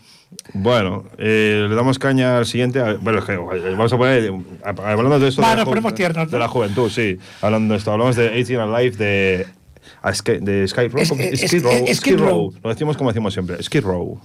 Bueno, 0.52 1.04
eh, 1.18 1.66
le 1.68 1.74
damos 1.74 1.98
caña 1.98 2.38
al 2.38 2.46
siguiente. 2.46 2.80
Bueno, 3.00 3.18
es 3.20 3.24
que, 3.24 3.32
eh, 3.34 3.38
vamos 3.72 3.92
a 3.92 3.96
poner. 3.96 4.30
Hablando 4.64 5.18
de 5.18 5.28
esto. 5.28 5.40
De, 5.40 5.48
la 5.48 5.56
nos 5.56 5.64
ju- 5.64 5.68
ponemos 5.70 5.94
tiernos, 5.94 6.24
¿no? 6.26 6.30
de 6.30 6.38
la 6.38 6.48
juventud, 6.48 6.90
sí. 6.90 7.18
Hablando 7.40 7.72
de 7.74 7.78
esto, 7.78 7.92
hablamos 7.92 8.16
de 8.16 8.30
18 8.30 8.62
Alive 8.62 8.96
de. 8.96 9.46
A 10.02 10.14
Sky- 10.14 10.38
de 10.40 10.66
Sky 10.68 10.88
Row. 10.88 11.02
Es- 11.02 11.08
¿cómo? 11.08 11.20
es- 11.22 11.40
Skid 11.40 11.62
Row. 11.62 11.86
Skid 11.94 12.18
Row. 12.18 12.28
Row. 12.28 12.52
Lo 12.62 12.70
decimos 12.70 12.96
como 12.96 13.10
decimos 13.10 13.32
siempre. 13.32 13.62
Skid 13.62 13.82
Row. 13.84 14.20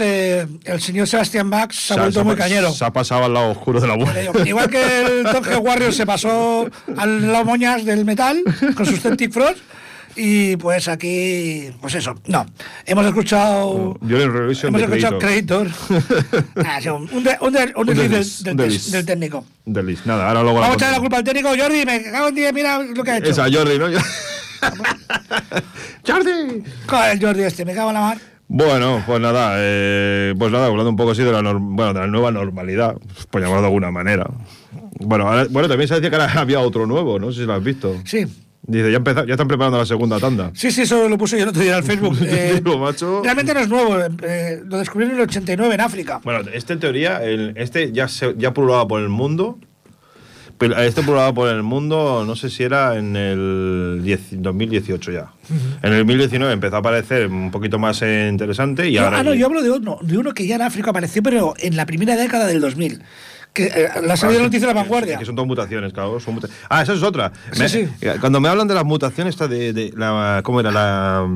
Eh, 0.00 0.46
el 0.64 0.80
señor 0.80 1.06
Sebastián 1.06 1.50
Bach 1.50 1.72
se 1.72 1.94
ha 1.94 1.98
vuelto 1.98 2.24
muy 2.24 2.36
cañero. 2.36 2.72
Se 2.72 2.84
ha 2.84 2.92
pasado 2.92 3.24
al 3.24 3.34
lado 3.34 3.50
oscuro 3.50 3.80
de 3.80 3.86
la 3.86 3.96
muerte. 3.96 4.28
Igual 4.46 4.70
que 4.70 5.02
el 5.02 5.24
Tokyo 5.32 5.60
Warrior 5.60 5.92
se 5.92 6.06
pasó 6.06 6.68
al 6.96 7.32
lado 7.32 7.44
moñas 7.44 7.84
del 7.84 8.04
metal 8.04 8.42
con 8.74 8.86
sus 8.86 9.00
Celtic 9.00 9.32
Frost. 9.32 9.58
Y 10.14 10.56
pues 10.56 10.88
aquí, 10.88 11.70
pues 11.80 11.94
eso, 11.94 12.14
no. 12.26 12.44
Hemos 12.84 13.06
escuchado. 13.06 13.96
Yo 14.02 14.20
en 14.20 14.32
Revolution 14.32 14.68
Hemos 14.68 14.80
de 14.90 14.98
escuchado 14.98 15.18
Creator. 15.18 15.68
Ah, 16.66 16.80
sí, 16.80 16.88
un, 16.88 17.24
desliz 17.24 18.42
del, 18.92 19.06
técnico. 19.06 19.44
Nada, 19.64 20.28
ahora 20.28 20.42
luego 20.42 20.60
Vamos 20.60 20.74
a 20.74 20.76
echarle 20.76 20.96
la 20.96 21.00
culpa 21.00 21.16
al 21.18 21.24
técnico. 21.24 21.48
Jordi, 21.48 21.86
me 21.86 22.02
cago 22.02 22.28
en 22.28 22.34
ti, 22.34 22.42
mira 22.52 22.78
lo 22.82 23.02
que 23.02 23.10
ha 23.10 23.18
hecho. 23.18 23.30
Esa, 23.30 23.44
Jordi, 23.50 23.78
¿no? 23.78 23.86
¡Jordi! 26.06 26.62
Joder, 26.86 27.20
Jordi 27.20 27.42
este, 27.42 27.64
me 27.64 27.74
cago 27.74 27.88
en 27.88 27.94
la 27.94 28.00
mar. 28.00 28.31
Bueno, 28.54 29.02
pues 29.06 29.18
nada, 29.18 29.54
eh, 29.56 30.34
pues 30.38 30.52
nada, 30.52 30.66
hablando 30.66 30.90
un 30.90 30.96
poco 30.96 31.12
así 31.12 31.22
de 31.22 31.32
la, 31.32 31.40
bueno, 31.54 31.94
de 31.94 32.00
la 32.00 32.06
nueva 32.06 32.30
normalidad, 32.30 32.94
por 33.30 33.40
llamarlo 33.40 33.62
de 33.62 33.66
alguna 33.68 33.90
manera. 33.90 34.28
Bueno, 35.00 35.26
ahora- 35.26 35.46
bueno, 35.48 35.68
también 35.68 35.88
se 35.88 35.94
decía 35.94 36.10
que 36.10 36.16
ahora 36.16 36.30
había 36.38 36.60
otro 36.60 36.86
nuevo, 36.86 37.18
no 37.18 37.32
sé 37.32 37.40
si 37.40 37.46
lo 37.46 37.54
has 37.54 37.64
visto. 37.64 37.96
Sí. 38.04 38.26
Dice, 38.64 38.92
ya, 38.92 38.98
empeza- 38.98 39.24
ya 39.26 39.32
están 39.32 39.48
preparando 39.48 39.78
la 39.78 39.86
segunda 39.86 40.20
tanda. 40.20 40.50
Sí, 40.54 40.70
sí, 40.70 40.82
eso 40.82 41.08
lo 41.08 41.16
puse 41.16 41.38
yo 41.38 41.44
el 41.44 41.48
otro 41.48 41.62
día 41.62 41.72
en 41.72 41.78
el 41.78 41.84
Facebook. 41.90 42.18
Eh, 42.20 42.60
Digo, 42.62 42.78
macho. 42.78 43.22
realmente 43.24 43.54
no 43.54 43.60
es 43.60 43.68
nuevo, 43.70 43.96
eh, 44.22 44.60
lo 44.66 44.76
descubrieron 44.78 45.16
en 45.16 45.22
el 45.22 45.28
89 45.30 45.74
en 45.74 45.80
África. 45.80 46.20
Bueno, 46.22 46.40
este 46.52 46.74
en 46.74 46.78
teoría, 46.80 47.24
el- 47.24 47.54
este 47.56 47.90
ya 47.90 48.06
se, 48.06 48.34
ya 48.36 48.52
pululaba 48.52 48.86
por 48.86 49.00
el 49.00 49.08
mundo. 49.08 49.58
Este 50.78 51.02
por 51.02 51.48
el 51.48 51.62
mundo, 51.62 52.24
no 52.26 52.36
sé 52.36 52.50
si 52.50 52.62
era 52.62 52.96
en 52.96 53.16
el 53.16 54.00
10 54.02 54.42
2018 54.42 55.10
ya. 55.12 55.32
En 55.82 55.92
el 55.92 55.98
2019 55.98 56.52
empezó 56.52 56.76
a 56.76 56.78
aparecer 56.78 57.26
un 57.26 57.50
poquito 57.50 57.78
más 57.78 58.00
eh, 58.02 58.28
interesante 58.30 58.88
y 58.88 58.98
ahora. 58.98 59.18
ah, 59.18 59.22
no, 59.24 59.34
yo 59.34 59.46
hablo 59.46 59.62
de 59.62 59.70
uno, 59.70 59.98
de 60.02 60.18
uno 60.18 60.32
que 60.32 60.46
ya 60.46 60.54
en 60.56 60.62
África 60.62 60.90
apareció, 60.90 61.22
pero 61.22 61.54
en 61.58 61.76
la 61.76 61.86
primera 61.86 62.16
década 62.16 62.46
del 62.46 62.60
2000. 62.60 63.02
Que 63.52 63.64
eh, 63.66 63.88
la 64.02 64.16
salida 64.16 64.38
de 64.38 64.44
noticia 64.44 64.66
de 64.66 64.72
la 64.74 64.80
vanguardia. 64.80 65.18
Que 65.18 65.26
son 65.26 65.34
todas 65.34 65.46
mutaciones, 65.46 65.92
claro. 65.92 66.18
son 66.20 66.34
muta- 66.34 66.48
Ah, 66.70 66.82
esa 66.82 66.94
es 66.94 67.02
otra. 67.02 67.32
Sí, 67.52 67.60
Me- 67.60 67.68
sí. 67.68 67.88
Cuando 68.20 68.40
me 68.40 68.48
hablan 68.48 68.66
de 68.66 68.74
las 68.74 68.84
mutaciones, 68.84 69.34
esta 69.34 69.46
de, 69.46 69.74
de 69.74 69.92
la, 69.94 70.40
¿cómo 70.42 70.60
era? 70.60 70.70
La, 70.70 71.26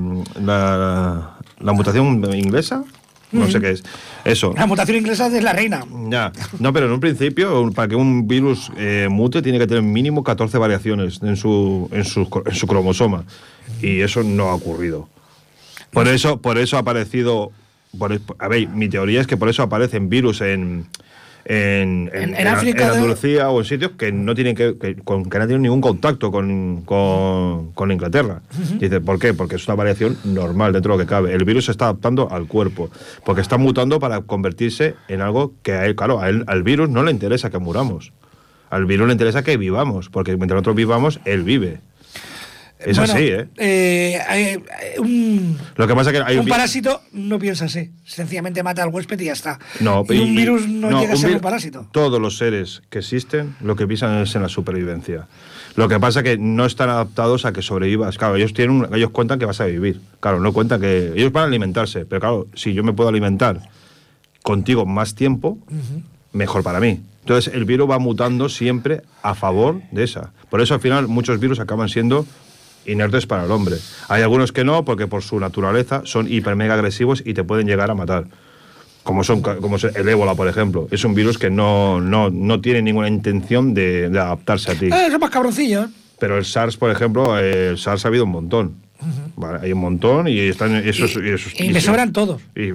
la, 0.43 1.37
la 1.61 1.73
mutación 1.75 2.25
inglesa. 2.35 2.85
No 3.33 3.51
sé 3.51 3.61
qué 3.61 3.71
es. 3.71 3.83
Eso. 4.25 4.53
La 4.57 4.67
mutación 4.67 4.97
inglesa 4.99 5.27
es 5.27 5.43
la 5.43 5.53
reina. 5.53 5.85
Ya. 6.09 6.33
No, 6.61 6.73
pero 6.73 6.87
en 6.87 6.93
un 6.93 7.01
principio, 7.01 7.71
para 7.75 7.89
que 7.89 7.97
un 7.97 8.27
virus 8.29 8.71
eh, 8.77 9.09
mute, 9.11 9.43
tiene 9.43 9.59
que 9.59 9.67
tener 9.67 9.83
mínimo 9.83 10.23
14 10.23 10.57
variaciones 10.59 11.21
en 11.23 11.37
su, 11.37 11.89
en 11.93 12.05
su, 12.05 12.29
en 12.47 12.55
su 12.55 12.67
cromosoma. 12.67 13.25
Y 13.83 14.01
eso 14.01 14.23
no 14.23 14.49
ha 14.49 14.55
ocurrido. 14.55 15.09
Por 15.91 16.09
eso, 16.09 16.41
por 16.41 16.59
eso 16.59 16.77
ha 16.77 16.81
aparecido. 16.81 17.51
Por, 17.99 18.13
es- 18.13 18.21
a 18.39 18.49
ver, 18.49 18.69
mi 18.69 18.89
teoría 18.89 19.21
es 19.21 19.27
que 19.27 19.37
por 19.37 19.49
eso 19.49 19.63
aparecen 19.63 20.09
virus 20.09 20.41
en. 20.41 20.87
En, 21.49 22.11
En- 22.13 22.35
en 22.35 22.47
África. 22.49 22.91
Andalucía 22.93 23.51
o 23.51 23.61
en 23.61 23.65
sitios 23.65 23.93
que 23.93 24.11
no 24.11 24.35
tienen 24.35 24.57
que, 24.57 24.77
que- 24.79 24.97
con, 24.97 25.31
que 25.31 25.39
no 25.39 25.47
tienen 25.47 25.63
ningún 25.63 25.81
contacto 25.81 26.33
con, 26.33 26.83
con, 26.85 27.71
con 27.73 27.93
Inglaterra. 27.93 28.43
Dice, 28.81 29.01
¿por 29.01 29.21
qué? 29.21 29.33
Porque 29.33 29.55
es 29.55 29.65
una 29.69 29.77
variación 29.77 30.17
normal 30.25 30.73
dentro 30.73 30.93
de 30.93 30.99
lo 30.99 31.05
que 31.05 31.09
cabe. 31.09 31.33
El 31.35 31.45
virus 31.45 31.67
se 31.67 31.71
está 31.71 31.85
adaptando 31.85 32.29
al 32.33 32.49
cuerpo, 32.49 32.91
porque 33.25 33.43
está 33.43 33.59
mutando 33.59 34.01
para 34.01 34.23
convertirse 34.23 34.97
en 35.07 35.21
algo 35.21 35.53
que 35.63 35.73
a 35.73 35.87
él, 35.87 35.95
claro, 35.95 36.21
a 36.21 36.29
él- 36.29 36.43
al 36.49 36.65
virus 36.65 36.89
no 36.91 37.05
le 37.05 37.13
interesa 37.13 37.49
que 37.49 37.59
muramos. 37.59 38.13
Al 38.69 38.85
virus 38.85 39.07
le 39.07 39.13
interesa 39.13 39.45
que 39.45 39.57
vivamos, 39.57 40.09
porque 40.11 40.33
mientras 40.37 40.57
nosotros 40.57 40.75
vivamos, 40.75 41.21
él 41.25 41.45
vive. 41.45 41.79
Es 42.79 42.99
Bueno, 42.99 43.15
así, 43.15 43.23
¿eh? 43.25 43.49
eh, 43.57 44.61
un, 44.99 45.59
Lo 45.77 45.87
que 45.89 45.95
pasa 45.95 46.11
es 46.11 46.17
que 46.19 46.23
hay 46.23 46.37
un 46.37 46.47
parásito 46.47 47.01
no 47.13 47.39
piensa 47.39 47.65
así. 47.65 47.91
Sencillamente 48.05 48.63
mata 48.63 48.83
al 48.83 48.91
huésped 48.91 49.19
y 49.21 49.25
ya 49.25 49.33
está. 49.33 49.59
No, 49.81 50.05
y 50.09 50.19
un 50.19 50.29
y- 50.29 50.37
virus 50.37 50.69
no, 50.69 51.01
llega 51.01 51.15
a 51.15 51.17
ser 51.17 51.33
un 51.33 51.41
parásito. 51.41 51.87
Todos 51.91 52.21
los 52.21 52.37
seres 52.37 52.83
que 52.91 52.99
existen 52.99 53.57
lo 53.61 53.77
que 53.77 53.87
piensan 53.87 54.23
es 54.23 54.35
en 54.35 54.43
la 54.43 54.49
supervivencia. 54.51 55.27
Lo 55.75 55.89
que 55.89 55.99
pasa 55.99 56.21
es 56.21 56.25
que 56.25 56.39
no 56.39 56.67
están 56.67 56.91
adaptados 56.91 57.45
a 57.47 57.53
que 57.53 57.63
sobrevivas. 57.63 58.19
Claro, 58.19 58.37
ellos 58.37 58.53
tienen 58.53 58.77
un- 58.83 58.95
ellos 58.95 59.11
cuentan 59.11 59.39
que 59.39 59.47
vas 59.47 59.61
a 59.61 59.65
vivir. 59.67 60.01
Claro, 60.21 60.41
no 60.41 60.53
cuentan 60.53 60.81
que 60.81 61.13
ellos 61.17 61.33
van 61.33 61.45
a 61.45 61.47
alimentarse, 61.47 62.05
pero 62.05 62.21
claro, 62.21 62.47
si 62.55 62.75
yo 62.75 62.85
me 62.85 62.93
puedo 62.93 63.09
alimentar 63.09 63.61
contigo 64.43 64.85
más 64.87 65.15
tiempo, 65.15 65.59
mejor 66.33 66.63
para 66.63 66.79
mí. 66.81 67.01
Entonces, 67.21 67.53
el 67.55 67.65
virus 67.65 67.91
va 67.91 67.99
mutando 67.99 68.49
siempre 68.49 69.03
a 69.23 69.35
favor 69.35 69.81
de 69.91 70.05
esa. 70.05 70.33
Por 70.49 70.61
eso 70.61 70.75
al 70.75 70.81
final 70.81 71.09
muchos 71.09 71.41
virus 71.41 71.59
acaban 71.59 71.89
siendo 71.89 72.25
inertes 72.87 73.27
para 73.27 73.45
el 73.45 73.51
hombre. 73.51 73.77
Hay 74.09 74.23
algunos 74.23 74.53
que 74.53 74.65
no, 74.65 74.85
porque 74.85 75.07
por 75.07 75.23
su 75.23 75.39
naturaleza 75.41 76.03
son 76.05 76.31
hiper 76.33 76.57
mega 76.57 76.75
agresivos 76.75 77.23
y 77.25 77.35
te 77.35 77.45
pueden 77.45 77.67
llegar 77.67 77.91
a 77.91 77.95
matar 77.95 78.27
como 79.03 79.23
son 79.23 79.41
como 79.41 79.77
el 79.77 80.09
ébola, 80.09 80.35
por 80.35 80.49
ejemplo. 80.49 80.89
Es 80.91 81.05
un 81.05 81.15
virus 81.15 81.39
que 81.39 81.49
no, 81.49 82.01
no, 82.01 82.29
no 82.31 82.61
tiene 82.61 82.83
ninguna 82.83 83.07
intención 83.09 83.73
de, 83.73 84.11
de 84.11 84.19
adaptarse 84.19 84.73
a 84.73 84.75
ti. 84.75 84.87
Eh, 84.87 85.09
son 85.11 85.21
más 85.21 85.31
cabroncillos. 85.31 85.91
Pero 86.19 86.37
el 86.39 86.45
SARS, 86.45 86.77
por 86.77 86.91
ejemplo, 86.91 87.39
eh, 87.39 87.69
el 87.69 87.79
SARS 87.79 88.05
ha 88.05 88.09
habido 88.09 88.25
un 88.25 88.31
montón. 88.31 88.75
Vale, 89.37 89.61
hay 89.63 89.73
un 89.73 89.79
montón 89.81 90.27
y 90.27 90.39
están 90.41 90.75
esos. 90.77 91.15
Y- 91.17 91.29
esos- 91.29 91.53
y 91.61 91.69
me 91.69 91.81
sobran 91.81 92.13
todos. 92.13 92.43
Y, 92.57 92.71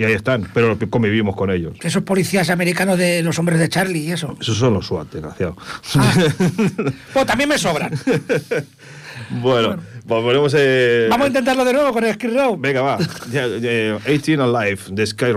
y 0.00 0.04
ahí 0.04 0.14
están, 0.14 0.48
pero 0.54 0.76
convivimos 0.90 1.36
con 1.36 1.50
ellos. 1.52 1.76
Esos 1.82 2.02
policías 2.02 2.50
americanos 2.50 2.98
de 2.98 3.22
los 3.22 3.38
hombres 3.38 3.60
de 3.60 3.68
Charlie 3.68 4.00
y 4.00 4.10
eso. 4.12 4.36
Esos 4.40 4.56
son 4.56 4.74
los 4.74 4.86
SWAT, 4.86 5.12
desgraciado. 5.12 5.56
Ah. 5.94 6.14
Pues 7.12 7.26
también 7.26 7.48
me 7.50 7.58
sobran. 7.58 7.92
bueno, 9.42 9.76
pues 10.06 10.22
ponemos. 10.22 10.54
eh, 10.56 11.06
Vamos 11.10 11.24
a 11.24 11.28
intentarlo 11.28 11.64
de 11.64 11.72
nuevo 11.72 11.92
con 11.92 12.04
el 12.04 12.14
Skid 12.14 12.34
Row. 12.34 12.56
Venga, 12.58 12.82
va. 12.82 12.98
Ya, 13.30 13.46
ya, 13.46 13.98
18 13.98 14.42
Alive, 14.42 14.80
de 14.90 15.06
Sky 15.06 15.32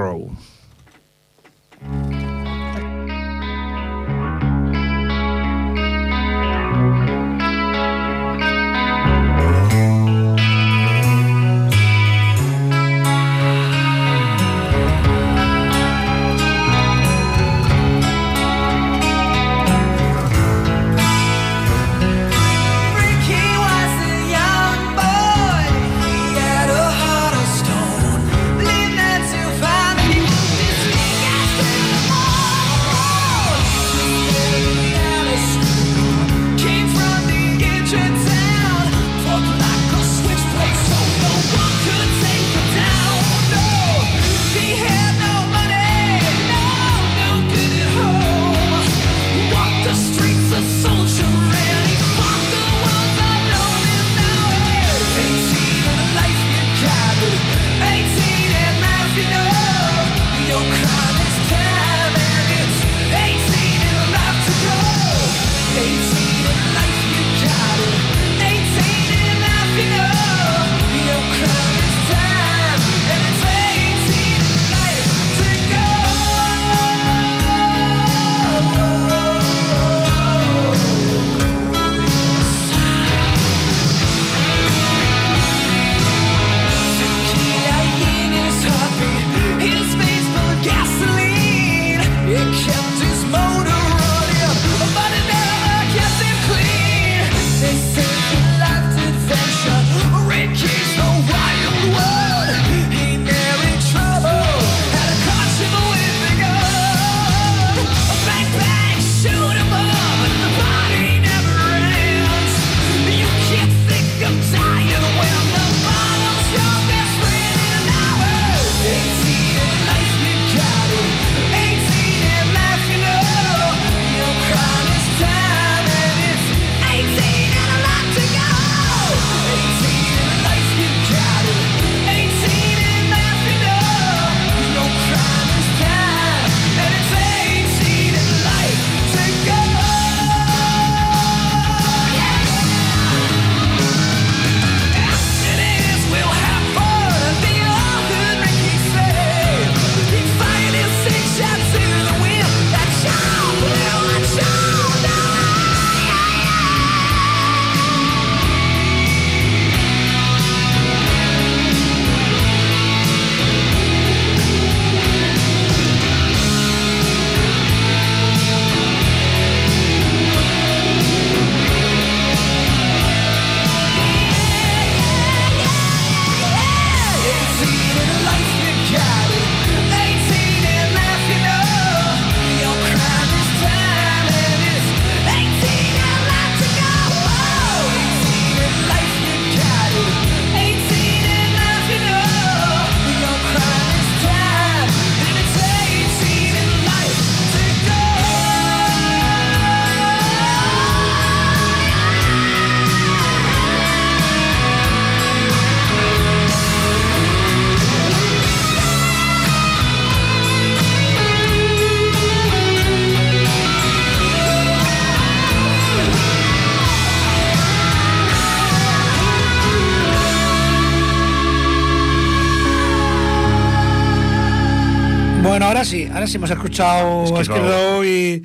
ahora 225.72 225.86
sí, 225.86 226.06
ahora 226.14 226.28
sí 226.28 226.36
hemos 226.36 226.52
escuchado 226.52 227.26
Skid 227.28 227.56
Row 227.56 228.04
y 228.04 228.44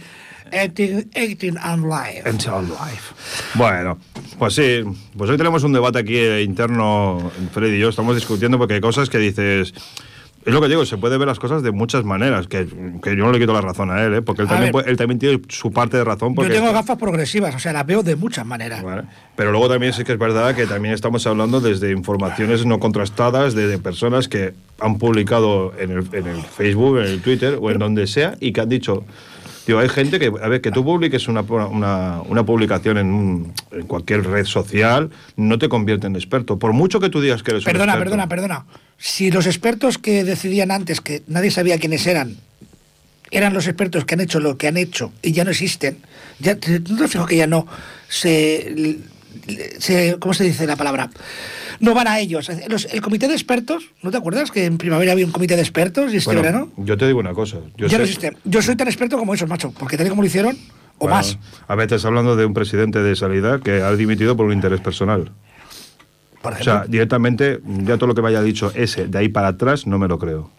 18, 0.52 1.08
18 1.12 1.58
and 1.60 1.84
Live. 1.84 2.22
Until 2.24 2.68
life. 2.68 3.12
Bueno, 3.54 3.98
pues 4.38 4.54
sí, 4.54 4.84
pues 5.16 5.28
hoy 5.28 5.36
tenemos 5.36 5.64
un 5.64 5.72
debate 5.72 5.98
aquí 5.98 6.20
interno, 6.44 7.32
Freddy 7.52 7.76
y 7.76 7.80
yo 7.80 7.88
estamos 7.88 8.14
discutiendo 8.14 8.58
porque 8.58 8.74
hay 8.74 8.80
cosas 8.80 9.10
que 9.10 9.18
dices... 9.18 9.74
Es 10.46 10.54
lo 10.54 10.60
que 10.60 10.68
digo, 10.68 10.86
se 10.86 10.96
puede 10.96 11.18
ver 11.18 11.26
las 11.26 11.40
cosas 11.40 11.62
de 11.64 11.72
muchas 11.72 12.04
maneras, 12.04 12.46
que, 12.46 12.66
que 13.02 13.16
yo 13.16 13.24
no 13.24 13.32
le 13.32 13.40
quito 13.40 13.52
la 13.52 13.60
razón 13.60 13.90
a 13.90 14.00
él, 14.04 14.14
¿eh? 14.14 14.22
porque 14.22 14.42
él 14.42 14.48
también, 14.48 14.70
puede- 14.70 14.88
él 14.88 14.96
también 14.96 15.18
tiene 15.18 15.40
su 15.48 15.72
parte 15.72 15.96
de 15.96 16.04
razón. 16.04 16.30
Yo 16.30 16.34
Porque 16.36 16.52
tengo 16.54 16.72
gafas 16.72 16.96
progresivas, 16.98 17.54
o 17.54 17.58
sea, 17.58 17.72
las 17.72 17.84
veo 17.84 18.02
de 18.04 18.14
muchas 18.14 18.46
maneras. 18.46 18.82
Vale. 18.82 19.02
Pero 19.34 19.50
luego 19.50 19.68
también 19.68 19.92
sí 19.92 20.04
que 20.04 20.12
es 20.12 20.18
verdad 20.18 20.54
que 20.54 20.66
también 20.66 20.94
estamos 20.94 21.26
hablando 21.26 21.60
desde 21.60 21.90
informaciones 21.90 22.64
no 22.64 22.78
contrastadas, 22.78 23.54
de, 23.54 23.66
de 23.66 23.78
personas 23.78 24.28
que 24.28 24.54
han 24.80 24.98
publicado 24.98 25.72
en 25.78 25.90
el, 25.90 26.08
en 26.12 26.26
el 26.28 26.40
Facebook, 26.42 26.98
en 26.98 27.06
el 27.06 27.20
Twitter 27.22 27.58
o 27.60 27.70
en 27.72 27.78
donde 27.78 28.06
sea 28.06 28.36
y 28.40 28.52
que 28.52 28.60
han 28.60 28.68
dicho... 28.68 29.04
Digo, 29.66 29.80
hay 29.80 29.88
gente 29.88 30.18
que, 30.20 30.26
a 30.26 30.48
ver, 30.48 30.60
que 30.60 30.70
tú 30.70 30.84
publiques 30.84 31.26
una, 31.28 31.40
una, 31.42 32.20
una 32.22 32.44
publicación 32.46 32.98
en, 32.98 33.06
un- 33.12 33.52
en 33.72 33.86
cualquier 33.86 34.24
red 34.24 34.44
social 34.44 35.10
no 35.36 35.58
te 35.58 35.68
convierte 35.68 36.06
en 36.06 36.14
experto. 36.14 36.58
Por 36.58 36.72
mucho 36.72 37.00
que 37.00 37.08
tú 37.08 37.20
digas 37.20 37.42
que 37.42 37.50
eres 37.50 37.64
un 37.66 37.72
Perdona, 37.72 37.92
experto. 37.94 38.10
perdona, 38.10 38.28
perdona. 38.28 38.66
Si 38.98 39.30
los 39.30 39.46
expertos 39.46 39.98
que 39.98 40.22
decidían 40.24 40.70
antes, 40.70 41.00
que 41.00 41.22
nadie 41.26 41.50
sabía 41.50 41.78
quiénes 41.78 42.06
eran, 42.06 42.36
eran 43.32 43.52
los 43.54 43.66
expertos 43.66 44.04
que 44.04 44.14
han 44.14 44.20
hecho 44.20 44.38
lo 44.38 44.56
que 44.56 44.68
han 44.68 44.76
hecho 44.76 45.12
y 45.20 45.32
ya 45.32 45.42
no 45.44 45.50
existen, 45.50 45.98
ya, 46.38 46.54
¿no 46.54 46.96
te 46.98 47.08
fijo 47.08 47.26
que 47.26 47.36
ya 47.36 47.48
no 47.48 47.66
se, 48.08 48.98
se- 49.78 50.16
¿Cómo 50.18 50.34
se 50.34 50.44
dice 50.44 50.66
la 50.66 50.76
palabra? 50.76 51.10
No 51.80 51.94
van 51.94 52.08
a 52.08 52.18
ellos. 52.18 52.50
Los- 52.68 52.86
el 52.86 53.00
comité 53.00 53.28
de 53.28 53.34
expertos, 53.34 53.84
¿no 54.02 54.10
te 54.10 54.16
acuerdas 54.16 54.50
que 54.50 54.64
en 54.64 54.78
primavera 54.78 55.12
había 55.12 55.26
un 55.26 55.32
comité 55.32 55.56
de 55.56 55.62
expertos 55.62 56.12
y 56.14 56.16
este 56.18 56.28
Bueno, 56.28 56.42
verano? 56.42 56.72
yo 56.76 56.96
te 56.96 57.06
digo 57.06 57.20
una 57.20 57.34
cosa. 57.34 57.58
Yo 57.76 57.88
sé- 57.88 58.62
soy 58.62 58.76
tan 58.76 58.88
experto 58.88 59.18
como 59.18 59.34
esos, 59.34 59.48
macho, 59.48 59.72
porque 59.78 59.96
tal 59.96 60.06
y 60.06 60.10
como 60.10 60.22
lo 60.22 60.26
hicieron, 60.26 60.56
o 60.98 61.04
Bueno, 61.04 61.16
más. 61.16 61.38
A 61.68 61.74
ver, 61.74 61.84
estás 61.86 62.04
hablando 62.06 62.36
de 62.36 62.46
un 62.46 62.54
presidente 62.54 63.02
de 63.02 63.14
salida 63.16 63.60
que 63.60 63.82
ha 63.82 63.94
dimitido 63.94 64.36
por 64.36 64.46
un 64.46 64.52
interés 64.52 64.80
personal. 64.80 65.30
Por 66.42 66.54
O 66.54 66.62
sea, 66.64 66.84
directamente, 66.88 67.60
ya 67.84 67.96
todo 67.96 68.06
lo 68.06 68.14
que 68.14 68.22
me 68.22 68.28
haya 68.28 68.40
dicho 68.42 68.70
ese 68.74 69.08
de 69.08 69.18
ahí 69.18 69.28
para 69.28 69.48
atrás, 69.48 69.86
no 69.86 69.98
me 69.98 70.06
lo 70.08 70.18
creo. 70.18 70.50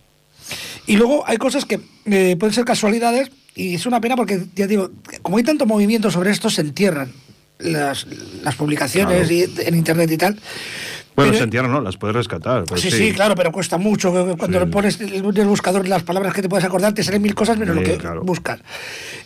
Y 0.85 0.97
luego 0.97 1.23
hay 1.27 1.37
cosas 1.37 1.65
que 1.65 1.79
eh, 2.05 2.35
pueden 2.39 2.53
ser 2.53 2.65
casualidades 2.65 3.31
y 3.55 3.75
es 3.75 3.85
una 3.85 3.99
pena 3.99 4.15
porque, 4.15 4.43
ya 4.55 4.67
digo, 4.67 4.91
como 5.21 5.37
hay 5.37 5.43
tanto 5.43 5.65
movimiento 5.65 6.11
sobre 6.11 6.31
esto, 6.31 6.49
se 6.49 6.61
entierran 6.61 7.11
las, 7.59 8.05
las 8.43 8.55
publicaciones 8.55 9.27
Claro. 9.27 9.33
y, 9.33 9.67
en 9.67 9.75
internet 9.75 10.11
y 10.11 10.17
tal. 10.17 10.33
Bueno, 11.15 11.31
Pero- 11.31 11.37
se 11.39 11.43
entierran, 11.45 11.71
no, 11.71 11.81
las 11.81 11.97
puedes 11.97 12.15
rescatar. 12.15 12.63
pero 12.65 12.79
Sí, 12.79 12.91
sí, 12.91 13.11
claro, 13.11 13.33
pero 13.33 13.51
cuesta 13.51 13.77
mucho. 13.79 14.11
Cuando 14.37 14.59
Sí. 14.59 14.65
le 14.65 14.71
pones 14.71 15.01
en 15.01 15.13
el 15.13 15.23
buscador 15.47 15.87
las 15.87 16.03
palabras 16.03 16.33
que 16.33 16.43
te 16.43 16.49
puedes 16.49 16.63
acordar, 16.65 16.93
te 16.93 17.03
salen 17.03 17.21
mil 17.23 17.33
cosas 17.33 17.57
menos 17.57 17.75
Sí, 17.75 17.81
lo 17.81 17.87
que 17.87 17.97
claro. 17.97 18.21
buscas. 18.23 18.59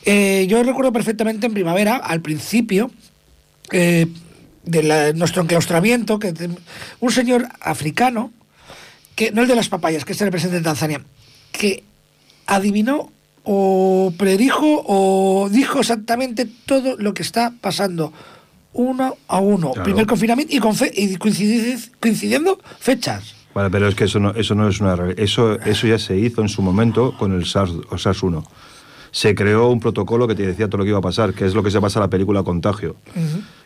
Eh, 0.05 0.45
yo 0.49 0.63
recuerdo 0.63 0.93
perfectamente 0.93 1.47
en 1.47 1.53
primavera, 1.53 1.97
al 1.97 2.21
principio, 2.21 2.91
eh, 3.71 4.07
de 4.63 4.83
la- 4.83 5.11
nuestro 5.13 5.41
enclaustramiento, 5.41 6.17
que 6.19 6.33
un 7.01 7.11
señor 7.11 7.47
africano, 7.59 8.31
que 9.15 9.31
no 9.31 9.41
el 9.41 9.47
de 9.49 9.55
las 9.55 9.67
papayas, 9.67 10.05
que 10.05 10.13
es 10.13 10.21
el 10.21 10.29
presidente 10.31 10.59
de 10.59 10.63
Tanzania, 10.63 11.01
que 11.51 11.83
adivinó 12.47 13.11
o 13.43 14.13
predijo 14.17 14.83
o 14.87 15.49
dijo 15.49 15.79
exactamente 15.79 16.47
todo 16.65 16.95
lo 16.97 17.13
que 17.13 17.23
está 17.23 17.53
pasando 17.61 18.13
uno 18.73 19.15
a 19.27 19.39
uno. 19.39 19.71
Claro. 19.71 19.83
Primer 19.83 20.05
confinamiento 20.05 20.55
y, 20.55 20.59
con 20.59 20.75
fe- 20.75 20.91
y 20.95 21.15
coincidi- 21.17 21.91
coincidiendo 21.99 22.59
fechas. 22.79 23.35
Vale, 23.53 23.69
pero 23.69 23.87
es 23.89 23.95
que 23.95 24.05
eso 24.05 24.19
no, 24.19 24.31
eso 24.31 24.55
no 24.55 24.69
es 24.69 24.79
una 24.79 24.95
realidad. 24.95 25.19
Eso, 25.19 25.59
eso 25.61 25.87
ya 25.87 25.99
se 25.99 26.17
hizo 26.17 26.41
en 26.41 26.47
su 26.49 26.61
momento 26.61 27.17
con 27.17 27.33
el 27.33 27.45
SARS, 27.45 27.71
o 27.89 27.95
SARS-1. 27.97 28.45
Se 29.11 29.35
creó 29.35 29.67
un 29.69 29.81
protocolo 29.81 30.25
que 30.25 30.35
te 30.35 30.47
decía 30.47 30.67
todo 30.69 30.77
lo 30.77 30.83
que 30.85 30.91
iba 30.91 30.99
a 30.99 31.01
pasar, 31.01 31.33
que 31.33 31.45
es 31.45 31.53
lo 31.53 31.61
que 31.63 31.69
se 31.69 31.81
pasa 31.81 31.99
en 31.99 32.03
la 32.03 32.09
película 32.09 32.43
Contagio. 32.43 32.95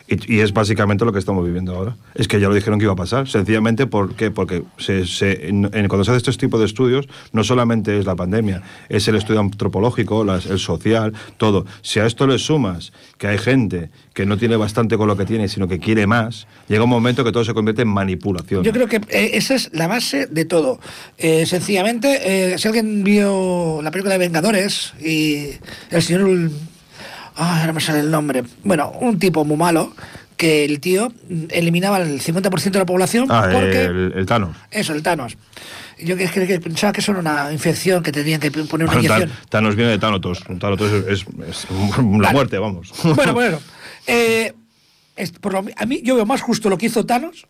Y, 0.07 0.39
es 0.39 0.53
básicamente 0.53 1.03
lo 1.05 1.11
que 1.11 1.19
estamos 1.19 1.43
viviendo 1.45 1.75
ahora. 1.75 1.95
Es 2.13 2.27
que 2.27 2.39
ya 2.39 2.47
lo 2.47 2.53
dijeron 2.53 2.77
que 2.79 2.83
iba 2.85 2.93
a 2.93 2.95
pasar. 2.95 3.27
Sencillamente 3.27 3.87
¿por 3.87 4.15
qué? 4.15 4.29
porque 4.31 4.63
se, 4.77 5.07
se- 5.07 5.47
en- 5.49 5.69
en- 5.73 5.87
cuando 5.87 6.03
se 6.03 6.11
hace 6.11 6.17
este 6.29 6.45
tipo 6.45 6.59
de 6.59 6.65
estudios, 6.65 7.07
no 7.33 7.43
solamente 7.43 7.97
es 7.97 8.05
la 8.05 8.15
pandemia, 8.15 8.61
es 8.89 9.07
el 9.07 9.15
estudio 9.15 9.39
antropológico, 9.39 10.23
las- 10.23 10.45
el 10.45 10.59
social, 10.59 11.13
todo. 11.37 11.65
Si 11.81 11.99
a 11.99 12.05
esto 12.05 12.27
le 12.27 12.37
sumas 12.37 12.93
que 13.17 13.27
hay 13.27 13.37
gente 13.39 13.89
que 14.13 14.25
no 14.25 14.37
tiene 14.37 14.55
bastante 14.55 14.95
con 14.97 15.07
lo 15.07 15.17
que 15.17 15.25
tiene, 15.25 15.47
sino 15.49 15.67
que 15.67 15.79
quiere 15.79 16.05
más, 16.07 16.47
llega 16.67 16.83
un 16.83 16.89
momento 16.89 17.23
que 17.23 17.31
todo 17.31 17.43
se 17.43 17.53
convierte 17.53 17.81
en 17.81 17.87
manipulación. 17.89 18.63
Yo 18.63 18.71
creo 18.71 18.87
que 18.87 18.97
eh, 19.09 19.31
esa 19.33 19.55
es 19.55 19.71
la 19.73 19.87
base 19.87 20.27
de 20.27 20.45
todo. 20.45 20.79
Eh, 21.17 21.45
sencillamente, 21.45 22.53
eh, 22.53 22.57
si 22.57 22.67
alguien 22.67 23.03
vio 23.03 23.81
la 23.81 23.91
película 23.91 24.13
de 24.13 24.19
Vengadores 24.19 24.93
y 25.03 25.47
el 25.89 26.01
señor... 26.01 26.51
Ah, 27.35 27.61
ahora 27.61 27.73
me 27.73 27.81
sale 27.81 27.99
el 27.99 28.11
nombre. 28.11 28.43
Bueno, 28.63 28.91
un 29.01 29.19
tipo 29.19 29.43
muy 29.45 29.57
malo 29.57 29.93
que 30.37 30.65
el 30.65 30.79
tío 30.81 31.11
eliminaba 31.49 31.99
el 32.01 32.19
50% 32.21 32.71
de 32.71 32.79
la 32.79 32.85
población 32.85 33.27
Ah, 33.29 33.47
porque... 33.51 33.83
el, 33.85 34.13
el 34.15 34.25
Thanos. 34.25 34.55
Eso, 34.71 34.93
el 34.93 35.01
Thanos. 35.01 35.37
Yo 35.97 36.17
que, 36.17 36.27
que- 36.27 36.45
que 36.45 36.59
pensaba 36.59 36.91
que 36.91 36.99
eso 36.99 37.11
era 37.13 37.21
una 37.21 37.53
infección 37.53 38.03
que 38.03 38.11
tenían 38.11 38.39
que 38.41 38.51
poner 38.51 38.87
una 38.87 38.97
inyección. 38.99 39.31
Thanos 39.49 39.75
viene 39.77 39.91
de 39.91 39.97
Thanatos. 39.99 40.43
Thanatos 40.43 40.91
es, 40.91 41.05
es- 41.07 41.25
es 41.47 41.67
la 41.71 41.97
Vale. 42.01 42.33
muerte, 42.33 42.57
vamos. 42.57 42.91
Bueno, 43.15 43.33
bueno. 43.33 43.59
Eh, 44.07 44.53
es- 45.15 45.31
por 45.31 45.53
lo- 45.53 45.65
a 45.75 45.85
mí 45.85 46.01
yo 46.03 46.15
veo 46.15 46.25
más 46.25 46.41
justo 46.41 46.69
lo 46.69 46.77
que 46.77 46.87
hizo 46.87 47.05
Thanos 47.05 47.47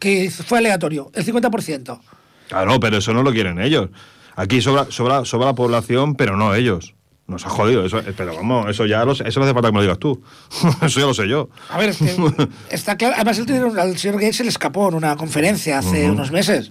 que 0.00 0.30
fue 0.30 0.58
aleatorio, 0.58 1.10
el 1.14 1.24
50%. 1.24 2.00
Claro, 2.48 2.80
pero 2.80 2.98
eso 2.98 3.12
no 3.14 3.22
lo 3.22 3.32
quieren 3.32 3.60
ellos. 3.60 3.88
Aquí 4.36 4.60
sobra, 4.60 4.86
sobra, 4.90 5.24
sobra 5.24 5.46
la 5.48 5.54
población, 5.54 6.14
pero 6.14 6.36
no 6.36 6.54
ellos. 6.54 6.94
Nos 7.26 7.46
ha 7.46 7.48
jodido. 7.48 7.86
Eso, 7.86 8.00
pero 8.16 8.34
vamos, 8.36 8.68
eso 8.68 8.84
ya 8.84 9.02
lo 9.04 9.12
eso 9.12 9.22
no 9.40 9.44
hace 9.46 9.54
falta 9.54 9.68
que 9.68 9.72
me 9.72 9.78
lo 9.78 9.82
digas 9.82 9.98
tú. 9.98 10.22
eso 10.82 11.00
ya 11.00 11.06
lo 11.06 11.14
sé 11.14 11.26
yo. 11.26 11.48
A 11.70 11.78
ver, 11.78 11.88
es 11.90 11.98
que 11.98 12.14
está 12.70 12.96
claro. 12.96 13.14
Además, 13.16 13.38
el 13.38 13.78
al 13.78 13.96
señor 13.98 14.16
Gates 14.20 14.36
se 14.36 14.42
le 14.44 14.50
escapó 14.50 14.88
en 14.88 14.94
una 14.94 15.16
conferencia 15.16 15.78
hace 15.78 16.10
unos 16.10 16.30
meses. 16.30 16.70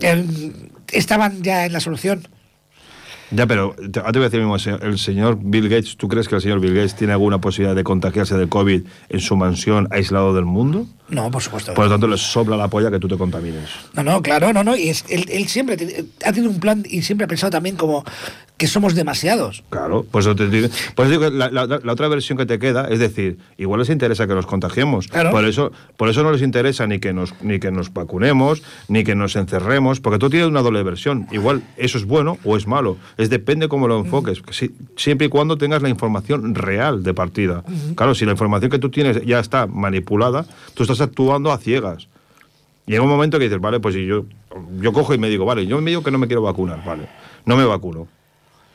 Eh, 0.00 0.52
estaban 0.92 1.42
ya 1.42 1.66
en 1.66 1.72
la 1.72 1.80
solución. 1.80 2.26
Ya, 3.30 3.46
pero 3.46 3.74
te, 3.76 3.88
te 3.90 4.00
voy 4.00 4.22
a 4.22 4.28
decir 4.30 4.40
mismo, 4.40 4.56
el 4.56 4.98
señor 4.98 5.38
Bill 5.38 5.68
Gates, 5.68 5.98
¿tú 5.98 6.08
crees 6.08 6.28
que 6.28 6.36
el 6.36 6.40
señor 6.40 6.60
Bill 6.60 6.74
Gates 6.74 6.94
tiene 6.94 7.12
alguna 7.12 7.38
posibilidad 7.42 7.76
de 7.76 7.84
contagiarse 7.84 8.38
de 8.38 8.48
COVID 8.48 8.84
en 9.10 9.20
su 9.20 9.36
mansión 9.36 9.86
aislado 9.90 10.32
del 10.34 10.46
mundo? 10.46 10.86
No, 11.10 11.30
por 11.30 11.42
supuesto. 11.42 11.74
Por 11.74 11.84
lo 11.84 11.90
tanto, 11.90 12.06
le 12.08 12.16
sobra 12.16 12.56
la 12.56 12.68
polla 12.68 12.90
que 12.90 12.98
tú 12.98 13.06
te 13.06 13.18
contamines. 13.18 13.68
No, 13.92 14.02
no, 14.02 14.22
claro, 14.22 14.54
no, 14.54 14.64
no. 14.64 14.74
Y 14.74 14.88
es, 14.88 15.04
él, 15.10 15.26
él 15.30 15.46
siempre 15.48 15.76
te- 15.76 16.06
ha 16.24 16.32
tenido 16.32 16.50
un 16.50 16.58
plan 16.58 16.82
y 16.88 17.02
siempre 17.02 17.26
ha 17.26 17.28
pensado 17.28 17.50
también 17.50 17.76
como 17.76 18.02
que 18.58 18.66
somos 18.66 18.94
demasiados. 18.94 19.62
Claro, 19.70 20.04
pues 20.10 20.26
te 20.36 20.48
eso 20.94 21.08
digo 21.08 21.30
la, 21.30 21.48
la- 21.50 21.66
la 21.66 21.92
otra 21.92 22.08
versión 22.08 22.36
que 22.36 22.44
te 22.44 22.58
queda 22.58 22.88
es 22.90 22.98
decir, 22.98 23.38
igual 23.56 23.78
les 23.80 23.88
interesa 23.88 24.26
que 24.26 24.34
nos 24.34 24.46
contagiemos. 24.46 25.06
Claro. 25.08 25.30
Por 25.30 25.44
eso, 25.46 25.72
por 25.96 26.08
eso 26.08 26.22
no 26.24 26.32
les 26.32 26.42
interesa 26.42 26.86
ni 26.86 26.98
que 26.98 27.12
nos 27.12 27.32
ni 27.40 27.60
que 27.60 27.70
nos 27.70 27.92
vacunemos, 27.94 28.62
ni 28.88 29.04
que 29.04 29.14
nos 29.14 29.36
encerremos, 29.36 30.00
porque 30.00 30.18
tú 30.18 30.28
tienes 30.28 30.48
una 30.48 30.60
doble 30.62 30.82
versión. 30.82 31.26
Igual 31.30 31.62
eso 31.76 31.96
es 31.98 32.04
bueno 32.04 32.36
o 32.44 32.56
es 32.56 32.66
malo. 32.66 32.96
Es 33.16 33.30
depende 33.30 33.68
cómo 33.68 33.86
lo 33.88 33.98
enfoques. 34.00 34.42
Si- 34.50 34.72
siempre 34.96 35.28
y 35.28 35.30
cuando 35.30 35.56
tengas 35.56 35.80
la 35.80 35.88
información 35.88 36.54
real 36.54 37.02
de 37.04 37.14
partida. 37.14 37.62
Claro, 37.94 38.14
si 38.14 38.24
la 38.24 38.32
información 38.32 38.70
que 38.70 38.78
tú 38.80 38.90
tienes 38.90 39.24
ya 39.24 39.38
está 39.38 39.66
manipulada, 39.68 40.44
tú 40.74 40.82
estás 40.82 41.00
actuando 41.00 41.52
a 41.52 41.58
ciegas. 41.58 42.08
Llega 42.86 43.02
un 43.02 43.08
momento 43.08 43.38
que 43.38 43.44
dices, 43.44 43.60
vale, 43.60 43.78
pues 43.80 43.94
si 43.94 44.04
yo, 44.04 44.24
yo 44.80 44.92
cojo 44.92 45.14
y 45.14 45.18
me 45.18 45.28
digo, 45.28 45.44
vale, 45.44 45.64
yo 45.66 45.80
me 45.80 45.90
digo 45.90 46.02
que 46.02 46.10
no 46.10 46.18
me 46.18 46.26
quiero 46.26 46.42
vacunar, 46.42 46.82
vale, 46.84 47.06
no 47.44 47.56
me 47.56 47.64
vacuno. 47.64 48.08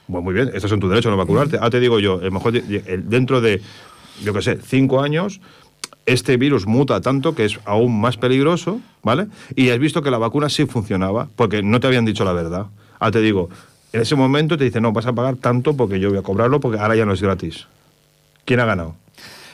Bueno, 0.08 0.24
muy 0.24 0.34
bien, 0.34 0.52
estos 0.54 0.70
son 0.70 0.80
tus 0.80 0.90
derechos, 0.90 1.10
no 1.12 1.18
vacunarte. 1.18 1.58
Ahora 1.58 1.70
te 1.70 1.80
digo 1.80 2.00
yo, 2.00 2.20
a 2.20 2.24
lo 2.26 2.32
mejor 2.32 2.52
de- 2.54 2.62
de- 2.62 2.98
dentro 2.98 3.40
de, 3.42 3.62
yo 4.24 4.34
qué 4.34 4.42
sé, 4.42 4.60
cinco 4.66 5.02
años, 5.02 5.40
este 6.06 6.36
virus 6.38 6.66
muta 6.68 7.00
tanto 7.00 7.34
que 7.36 7.46
es 7.46 7.60
aún 7.66 8.00
más 8.02 8.18
peligroso, 8.18 8.82
¿vale? 9.02 9.28
Y 9.56 9.70
has 9.70 9.80
visto 9.80 10.02
que 10.02 10.12
la 10.12 10.18
vacuna 10.18 10.50
sí 10.50 10.66
funcionaba, 10.66 11.30
porque 11.36 11.64
no 11.64 11.80
te 11.80 11.88
habían 11.88 12.04
dicho 12.06 12.26
la 12.26 12.34
verdad. 12.34 12.66
Ahora 13.00 13.12
te 13.12 13.22
digo, 13.22 13.50
en 13.94 14.02
ese 14.02 14.16
momento 14.16 14.58
te 14.58 14.66
dicen, 14.66 14.84
no, 14.84 14.92
vas 14.92 15.06
a 15.06 15.14
pagar 15.14 15.38
tanto 15.38 15.76
porque 15.78 16.00
yo 16.00 16.10
voy 16.10 16.18
a 16.18 16.22
cobrarlo, 16.22 16.60
porque 16.60 16.80
ahora 16.80 16.96
ya 16.96 17.06
no 17.06 17.14
es 17.14 17.22
gratis. 17.22 17.68
¿Quién 18.46 18.60
ha 18.60 18.66
ganado? 18.66 18.96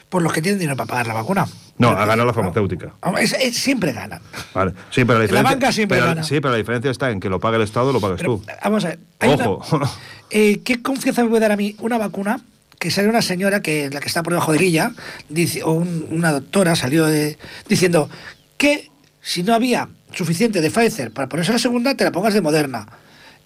Por 0.10 0.24
los 0.24 0.34
que 0.34 0.42
tienen 0.42 0.60
dinero 0.60 0.76
para 0.76 0.88
pagar 0.88 1.08
la 1.08 1.14
vacuna. 1.14 1.48
No, 1.78 1.90
ha 1.90 2.06
ganado 2.06 2.26
la 2.26 2.34
farmacéutica. 2.34 2.94
Es- 3.20 3.34
es- 3.34 3.56
siempre 3.58 3.94
ganan. 3.94 4.22
Vale. 4.54 4.72
Sí, 4.90 5.06
pero 5.06 5.14
la 5.14 5.20
La 5.20 5.22
diferencia, 5.24 5.52
banca 5.56 5.72
siempre 5.72 5.98
pero- 5.98 6.08
gana. 6.10 6.24
Sí, 6.24 6.36
pero 6.42 6.52
la 6.52 6.58
diferencia 6.58 6.92
está 6.92 7.12
en 7.12 7.20
que 7.20 7.30
lo 7.30 7.40
pague 7.40 7.58
el 7.58 7.62
Estado 7.64 7.90
o 7.90 7.94
lo 7.94 8.02
pagues 8.02 8.18
Pero, 8.18 8.38
tú. 8.38 8.46
vamos 8.64 8.84
a 8.86 8.88
ver. 8.90 9.00
una- 9.22 9.50
Ojo. 9.50 9.82
eh, 10.32 10.62
¿Qué 10.64 10.82
confianza 10.82 11.24
me 11.24 11.30
puede 11.30 11.42
dar 11.42 11.52
a 11.52 11.58
mí 11.58 11.76
una 11.80 11.98
vacuna? 11.98 12.42
Que 12.80 12.90
sale 12.92 13.08
una 13.10 13.22
señora 13.22 13.62
que 13.62 13.90
la 13.92 14.00
que 14.00 14.08
está 14.08 14.24
por 14.24 14.34
debajo 14.34 14.52
de 14.52 14.58
grilla, 14.58 14.92
dice, 15.30 15.64
o 15.64 15.72
un- 15.74 16.08
una 16.12 16.32
doctora 16.32 16.76
salió 16.76 17.06
de- 17.06 17.38
diciendo 17.68 18.10
que 18.58 18.90
si 19.22 19.44
no 19.44 19.54
había 19.54 19.90
suficiente 20.14 20.60
de 20.62 20.72
Pfizer 20.72 21.12
para 21.12 21.30
ponerse 21.30 21.52
la 21.52 21.60
segunda, 21.60 21.94
te 21.96 22.04
la 22.04 22.12
pongas 22.12 22.34
de 22.34 22.42
Moderna. 22.42 22.88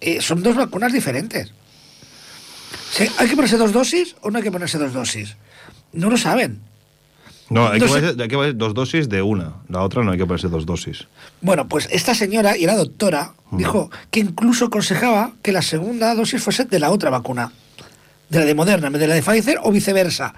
Eh, 0.00 0.20
son 0.22 0.42
dos 0.42 0.56
vacunas 0.56 0.92
diferentes. 0.92 1.52
¿Hay 3.18 3.28
que 3.28 3.34
ponerse 3.36 3.56
dos 3.56 3.72
dosis 3.72 4.16
o 4.22 4.30
no 4.30 4.38
hay 4.38 4.44
que 4.44 4.52
ponerse 4.52 4.78
dos 4.78 4.92
dosis? 4.92 5.36
No 5.94 6.10
lo 6.10 6.16
saben. 6.16 6.60
No, 7.50 7.68
hay 7.68 7.78
que, 7.78 7.86
No 7.86 7.92
ponerse, 7.92 8.22
hay 8.22 8.28
que 8.28 8.36
ponerse 8.36 8.56
dos 8.56 8.74
dosis 8.74 9.08
de 9.08 9.20
una. 9.22 9.52
La 9.68 9.82
otra 9.82 10.02
no 10.02 10.12
hay 10.12 10.18
que 10.18 10.24
ponerse 10.26 10.48
dos 10.48 10.64
dosis. 10.66 11.06
Bueno, 11.42 11.68
pues 11.68 11.88
esta 11.92 12.14
señora 12.14 12.56
y 12.56 12.64
la 12.66 12.74
doctora 12.76 13.32
Mm. 13.50 13.56
dijo 13.58 13.90
que 14.10 14.20
incluso 14.20 14.66
aconsejaba 14.66 15.32
que 15.42 15.52
la 15.52 15.62
segunda 15.62 16.14
dosis 16.14 16.42
fuese 16.42 16.64
de 16.64 16.78
la 16.78 16.90
otra 16.90 17.10
vacuna. 17.10 17.52
De 18.30 18.38
la 18.40 18.46
de 18.46 18.54
Moderna, 18.54 18.88
de 18.90 19.06
la 19.06 19.14
de 19.14 19.22
Pfizer 19.22 19.58
o 19.62 19.70
viceversa. 19.70 20.34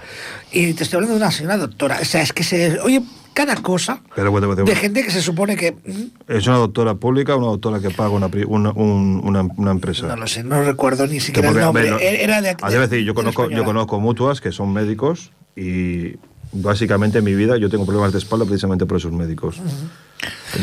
Y 0.53 0.73
te 0.75 0.83
estoy 0.83 0.97
hablando 0.97 1.15
de 1.17 1.23
una 1.23 1.31
señora 1.31 1.57
doctora. 1.57 1.99
O 2.03 2.05
sea, 2.05 2.21
es 2.23 2.33
que 2.33 2.43
se 2.43 2.79
oye 2.81 3.01
cada 3.33 3.55
cosa 3.57 4.01
Pero, 4.15 4.33
de 4.41 4.75
gente 4.77 5.05
que 5.05 5.11
se 5.11 5.23
supone 5.23 5.57
que... 5.57 5.73
mm, 5.73 6.33
¿Es 6.33 6.47
una 6.49 6.57
doctora 6.57 6.95
pública 6.95 7.35
o 7.35 7.39
una 7.39 7.47
doctora 7.49 7.79
que 7.81 7.91
paga 7.91 8.09
una, 8.11 8.29
una, 8.49 8.71
un- 8.73 9.21
una, 9.23 9.43
una 9.57 9.71
empresa? 9.71 10.09
No 10.09 10.17
lo 10.17 10.27
sé, 10.27 10.43
no 10.43 10.63
recuerdo 10.63 11.07
ni 11.07 11.21
siquiera 11.21 11.51
el 11.51 11.57
nombre. 11.59 11.85
ver, 11.85 11.93
no- 11.93 11.99
Era 12.01 12.41
de, 12.43 12.57
a 12.61 12.69
decir, 12.71 13.01
yo 13.05 13.13
de 13.13 13.15
conozco, 13.15 13.49
yo 13.51 13.65
conozco 13.65 14.01
mutuas 14.01 14.41
que 14.41 14.51
son 14.53 14.73
médicos 14.73 15.31
y 15.57 16.17
básicamente 16.53 17.19
en 17.19 17.25
mi 17.25 17.35
vida 17.35 17.57
yo 17.57 17.69
tengo 17.69 17.85
problemas 17.85 18.13
de 18.13 18.19
espalda 18.19 18.45
precisamente 18.45 18.87
por 18.87 18.99
esos 18.99 19.13
médicos. 19.13 19.61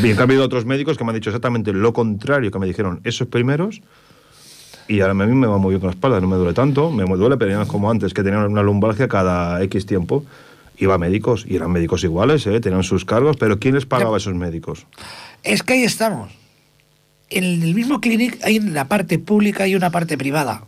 Bien, 0.00 0.18
ha 0.18 0.22
habido 0.22 0.44
otros 0.44 0.64
médicos 0.64 0.96
que 0.96 1.04
me 1.04 1.10
han 1.10 1.16
dicho 1.16 1.30
exactamente 1.30 1.72
lo 1.72 1.92
contrario 1.92 2.50
que 2.50 2.58
me 2.58 2.66
dijeron 2.66 3.00
esos 3.04 3.28
primeros 3.28 3.82
y 4.86 5.00
ahora 5.00 5.12
a 5.12 5.26
mí 5.26 5.34
me 5.34 5.46
va 5.46 5.58
muy 5.58 5.70
bien 5.70 5.80
con 5.80 5.88
la 5.88 5.94
espalda, 5.94 6.20
no 6.20 6.28
me 6.28 6.36
duele 6.36 6.52
tanto, 6.52 6.90
me 6.90 7.04
duele, 7.04 7.36
pero 7.36 7.54
no 7.54 7.62
es 7.62 7.68
como 7.68 7.90
antes, 7.90 8.12
que 8.12 8.22
tenían 8.22 8.50
una 8.50 8.62
lumbalgia 8.62 9.08
cada 9.08 9.62
X 9.62 9.86
tiempo. 9.86 10.24
Iba 10.76 10.94
a 10.94 10.98
médicos 10.98 11.46
y 11.48 11.56
eran 11.56 11.70
médicos 11.70 12.02
iguales, 12.02 12.46
¿eh? 12.46 12.60
tenían 12.60 12.82
sus 12.82 13.04
cargos, 13.04 13.36
pero 13.36 13.58
¿quién 13.60 13.76
les 13.76 13.86
pagaba 13.86 14.16
a 14.16 14.18
esos 14.18 14.34
médicos? 14.34 14.86
Es 15.42 15.62
que 15.62 15.74
ahí 15.74 15.84
estamos. 15.84 16.32
En 17.30 17.44
el 17.44 17.74
mismo 17.74 18.00
clinic 18.00 18.38
hay 18.42 18.56
en 18.56 18.74
la 18.74 18.86
parte 18.86 19.18
pública 19.18 19.66
y 19.68 19.76
una 19.76 19.90
parte 19.90 20.18
privada. 20.18 20.64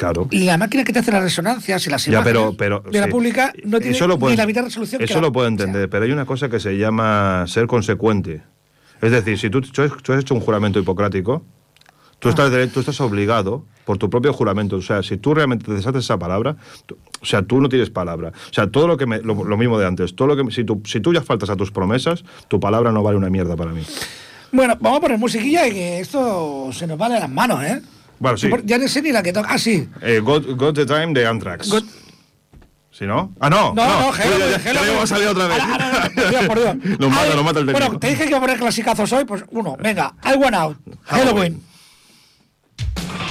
Claro. 0.00 0.28
Y 0.30 0.44
la 0.44 0.56
máquina 0.56 0.82
que 0.82 0.94
te 0.94 1.00
hace 1.00 1.12
las 1.12 1.22
resonancias 1.22 1.86
y 1.86 1.90
las 1.90 2.06
Ya, 2.06 2.12
imágenes 2.12 2.32
pero, 2.56 2.80
pero 2.80 2.90
de 2.90 3.00
la 3.00 3.04
sí. 3.04 3.12
pública 3.12 3.52
no 3.64 3.78
tiene 3.80 3.94
Eso 3.94 4.08
lo 4.08 4.16
ni 4.16 4.34
la 4.34 4.46
mitad 4.46 4.62
de 4.62 4.68
resolución 4.68 4.98
que 4.98 5.04
Eso 5.04 5.16
la- 5.16 5.20
lo 5.26 5.32
puedo 5.32 5.46
o 5.46 5.50
sea, 5.50 5.52
entender, 5.66 5.90
pero 5.90 6.06
hay 6.06 6.10
una 6.12 6.24
cosa 6.24 6.48
que 6.48 6.58
se 6.58 6.78
llama 6.78 7.44
ser 7.46 7.66
consecuente. 7.66 8.40
Es 9.02 9.12
decir, 9.12 9.38
si 9.38 9.50
tú, 9.50 9.60
tú 9.60 9.82
has 9.82 10.20
hecho 10.20 10.32
un 10.34 10.40
juramento 10.40 10.78
hipocrático, 10.78 11.44
tú, 12.18 12.28
Ah. 12.28 12.30
estás, 12.30 12.72
tú 12.72 12.80
estás 12.80 12.98
obligado 13.02 13.66
por 13.84 13.98
tu 13.98 14.08
propio 14.08 14.32
juramento. 14.32 14.76
O 14.76 14.80
sea, 14.82 15.02
si 15.02 15.18
tú 15.18 15.34
realmente 15.34 15.66
te 15.66 15.72
deshaces 15.74 16.04
esa 16.04 16.18
palabra, 16.18 16.56
tú- 16.86 16.96
o 17.20 17.26
sea, 17.26 17.42
tú 17.42 17.60
no 17.60 17.68
tienes 17.68 17.90
palabra. 17.90 18.28
O 18.50 18.54
sea, 18.54 18.68
todo 18.70 18.88
lo 18.88 18.96
que 18.96 19.04
me, 19.04 19.18
lo, 19.20 19.44
lo 19.44 19.56
mismo 19.58 19.78
de 19.78 19.86
antes, 19.86 20.16
todo 20.16 20.28
lo 20.28 20.36
que 20.46 20.50
si 20.50 20.64
tú, 20.64 20.80
si 20.86 21.00
tú 21.00 21.12
ya 21.12 21.20
faltas 21.20 21.50
a 21.50 21.56
tus 21.56 21.70
promesas, 21.70 22.24
tu 22.48 22.58
palabra 22.58 22.90
no 22.90 23.02
vale 23.02 23.18
una 23.18 23.28
mierda 23.28 23.54
para 23.54 23.72
mí. 23.72 23.82
Bueno, 24.50 24.78
vamos 24.80 24.96
a 24.98 25.00
poner 25.02 25.18
musiquilla 25.18 25.68
y 25.68 25.72
que 25.72 26.00
esto 26.00 26.70
se 26.72 26.86
nos 26.86 26.98
va 26.98 27.10
de 27.10 27.20
las 27.20 27.28
manos, 27.30 27.62
¿eh? 27.62 27.82
Bueno, 28.20 28.36
sí. 28.38 28.48
Ya 28.64 28.78
no 28.78 28.86
sé 28.86 29.02
ni 29.02 29.10
la 29.12 29.22
que 29.22 29.32
toca. 29.32 29.48
Ah, 29.50 29.58
sí. 29.58 29.88
Eh, 30.02 30.20
got, 30.22 30.46
Got 30.56 30.74
the 30.76 30.86
Time 30.86 31.12
de 31.12 31.26
Anthrax. 31.26 31.68
Got- 31.68 31.84
¿Sí, 32.92 33.06
no? 33.06 33.34
Ah, 33.40 33.48
no. 33.50 33.72
No, 33.74 33.86
no, 34.00 34.08
Uy, 34.10 34.14
Hello, 34.22 34.38
ya- 34.38 34.58
ya- 34.58 34.70
Hello, 34.70 34.80
ya 34.84 35.06
salir 35.06 35.26
otra 35.28 35.46
vez. 35.46 35.58
Ahora, 35.60 35.74
ahora, 35.74 35.86
ahora, 36.02 36.10
por 36.14 36.28
Dios, 36.30 36.46
por 36.46 36.58
Dios. 36.58 36.76
Lo 37.00 37.08
mata, 37.10 37.34
lo 37.34 37.42
mata 37.44 37.58
el 37.60 37.66
técnico. 37.66 37.86
Bueno, 37.86 37.98
te 37.98 38.08
dije 38.08 38.22
que 38.24 38.28
iba 38.28 38.38
a 38.38 38.40
poner 38.42 38.58
clasicazos 38.58 39.10
hoy, 39.12 39.24
pues 39.24 39.42
uno. 39.50 39.76
Venga, 39.80 40.14
I 40.24 40.36
Went 40.36 40.54
Out. 40.54 40.76
Halloween. 41.06 41.62
Our 42.82 43.29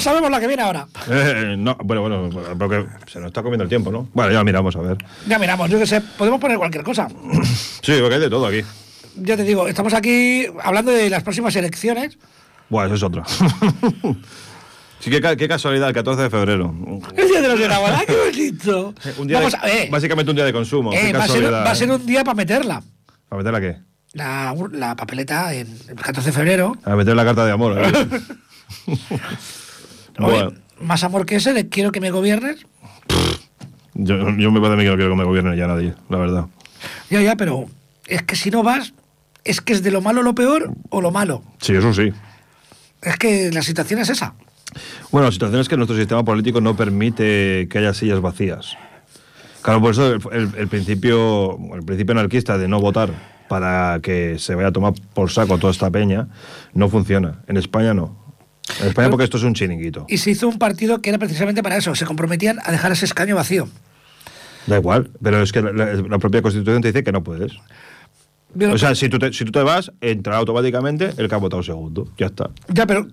no 0.00 0.04
sabemos 0.04 0.30
la 0.30 0.40
que 0.40 0.46
viene 0.46 0.62
ahora. 0.62 0.86
Eh, 1.10 1.54
no, 1.58 1.76
bueno, 1.84 2.00
bueno, 2.02 2.30
porque 2.58 2.86
se 3.06 3.18
nos 3.20 3.28
está 3.28 3.42
comiendo 3.42 3.64
el 3.64 3.68
tiempo, 3.68 3.90
¿no? 3.92 4.08
Bueno, 4.14 4.32
ya 4.32 4.42
miramos, 4.42 4.74
a 4.76 4.80
ver. 4.80 4.96
Ya 5.26 5.38
miramos, 5.38 5.68
yo 5.70 5.78
que 5.78 5.86
sé, 5.86 6.00
podemos 6.00 6.40
poner 6.40 6.56
cualquier 6.58 6.82
cosa. 6.84 7.08
Sí, 7.82 7.92
porque 8.00 8.14
hay 8.16 8.20
de 8.20 8.30
todo 8.30 8.46
aquí. 8.46 8.62
Ya 9.16 9.36
te 9.36 9.42
digo, 9.42 9.66
estamos 9.66 9.92
aquí 9.94 10.46
hablando 10.62 10.92
de 10.92 11.08
las 11.10 11.22
próximas 11.22 11.54
elecciones. 11.56 12.18
Buah, 12.68 12.86
eso 12.86 12.94
es 12.94 13.02
otra. 13.02 13.24
sí, 15.00 15.10
qué, 15.10 15.20
ca- 15.20 15.34
qué 15.36 15.48
casualidad, 15.48 15.88
el 15.88 15.94
14 15.94 16.22
de 16.24 16.30
febrero. 16.30 16.74
El 17.16 17.28
día 17.28 17.40
de 17.42 17.48
los 17.48 17.60
enamorados, 17.60 18.04
qué 18.06 18.16
bonito. 18.16 18.94
Un 19.18 19.26
día 19.28 19.38
Vamos 19.38 19.52
de- 19.52 19.58
a, 19.58 19.68
eh, 19.84 19.88
básicamente 19.90 20.30
un 20.30 20.36
día 20.36 20.44
de 20.44 20.52
consumo. 20.52 20.92
eh, 20.92 21.00
qué 21.06 21.12
va, 21.12 21.24
a 21.24 21.26
ser, 21.26 21.36
casualidad. 21.36 21.66
va 21.66 21.70
a 21.70 21.74
ser 21.74 21.90
un 21.90 22.06
día 22.06 22.22
para 22.24 22.34
meterla. 22.34 22.82
¿Para 23.28 23.42
meter 23.42 23.52
la 23.52 23.60
qué? 23.60 23.76
La, 24.12 24.54
la 24.72 24.94
papeleta 24.96 25.52
en 25.54 25.76
el 25.88 25.94
14 25.96 26.30
de 26.30 26.32
febrero. 26.36 26.76
A 26.84 26.94
meter 26.96 27.14
la 27.16 27.24
carta 27.24 27.44
de 27.44 27.52
amor. 27.52 27.78
¿eh? 27.78 28.96
Oye, 30.26 30.48
más 30.80 31.04
amor 31.04 31.26
que 31.26 31.36
ese 31.36 31.52
de 31.52 31.68
quiero 31.68 31.92
que 31.92 32.00
me 32.00 32.10
gobiernes. 32.10 32.66
yo, 33.94 34.16
yo 34.36 34.50
me 34.50 34.60
parece 34.60 34.74
a 34.74 34.76
mí 34.76 34.84
que 34.84 34.90
no 34.90 34.96
quiero 34.96 35.10
que 35.10 35.16
me 35.16 35.24
gobierne 35.24 35.56
ya 35.56 35.66
nadie, 35.66 35.94
la 36.08 36.18
verdad. 36.18 36.46
Ya, 37.10 37.20
ya, 37.20 37.36
pero 37.36 37.66
es 38.06 38.22
que 38.22 38.36
si 38.36 38.50
no 38.50 38.62
vas, 38.62 38.94
es 39.44 39.60
que 39.60 39.72
es 39.72 39.82
de 39.82 39.90
lo 39.90 40.00
malo 40.00 40.22
lo 40.22 40.34
peor 40.34 40.70
o 40.90 41.00
lo 41.00 41.10
malo. 41.10 41.42
Sí, 41.60 41.74
eso 41.74 41.92
sí. 41.92 42.12
Es 43.02 43.16
que 43.16 43.50
la 43.52 43.62
situación 43.62 44.00
es 44.00 44.10
esa. 44.10 44.34
Bueno, 45.10 45.26
la 45.26 45.32
situación 45.32 45.60
es 45.60 45.68
que 45.68 45.76
nuestro 45.76 45.96
sistema 45.96 46.24
político 46.24 46.60
no 46.60 46.76
permite 46.76 47.66
que 47.70 47.78
haya 47.78 47.92
sillas 47.94 48.20
vacías. 48.20 48.76
Claro, 49.62 49.80
por 49.80 49.90
eso 49.92 50.12
el, 50.14 50.20
el- 50.32 50.50
el 50.56 50.68
principio, 50.68 51.58
el 51.74 51.82
principio 51.82 52.12
anarquista 52.12 52.56
de 52.56 52.68
no 52.68 52.80
votar 52.80 53.10
para 53.48 53.98
que 54.00 54.38
se 54.38 54.54
vaya 54.54 54.68
a 54.68 54.72
tomar 54.72 54.92
por 55.12 55.30
saco 55.30 55.58
toda 55.58 55.72
esta 55.72 55.90
peña 55.90 56.28
no 56.72 56.88
funciona. 56.88 57.40
En 57.48 57.56
España 57.56 57.92
no. 57.92 58.16
En 58.80 58.88
España 58.88 59.10
porque 59.10 59.24
esto 59.24 59.36
es 59.36 59.42
un 59.42 59.54
chiringuito. 59.54 60.06
Y 60.08 60.18
se 60.18 60.30
hizo 60.30 60.48
un 60.48 60.58
partido 60.58 61.00
que 61.02 61.10
era 61.10 61.18
precisamente 61.18 61.62
para 61.62 61.76
eso. 61.76 61.94
Se 61.94 62.04
comprometían 62.06 62.58
a 62.64 62.70
dejar 62.70 62.92
ese 62.92 63.04
escaño 63.04 63.34
vacío. 63.36 63.68
Da 64.66 64.76
igual, 64.78 65.10
pero 65.22 65.42
es 65.42 65.52
que 65.52 65.62
la, 65.62 66.18
propia 66.18 66.42
Constitución 66.42 66.80
te 66.82 66.88
dice 66.88 67.02
que 67.02 67.12
no 67.12 67.24
puedes. 67.24 67.52
Pero- 68.56 68.74
O 68.74 68.78
sea, 68.78 68.94
si 68.94 69.08
tú 69.08 69.18
te, 69.18 69.32
si 69.32 69.44
tú 69.44 69.52
te 69.52 69.62
vas, 69.62 69.90
entrará 70.00 70.38
automáticamente 70.38 71.12
el 71.16 71.28
que 71.28 71.34
ha 71.34 71.38
votado 71.38 71.62
segundo. 71.62 72.08
Ya 72.18 72.26
está. 72.26 72.50
ya, 72.68 72.86
pero 72.86 73.08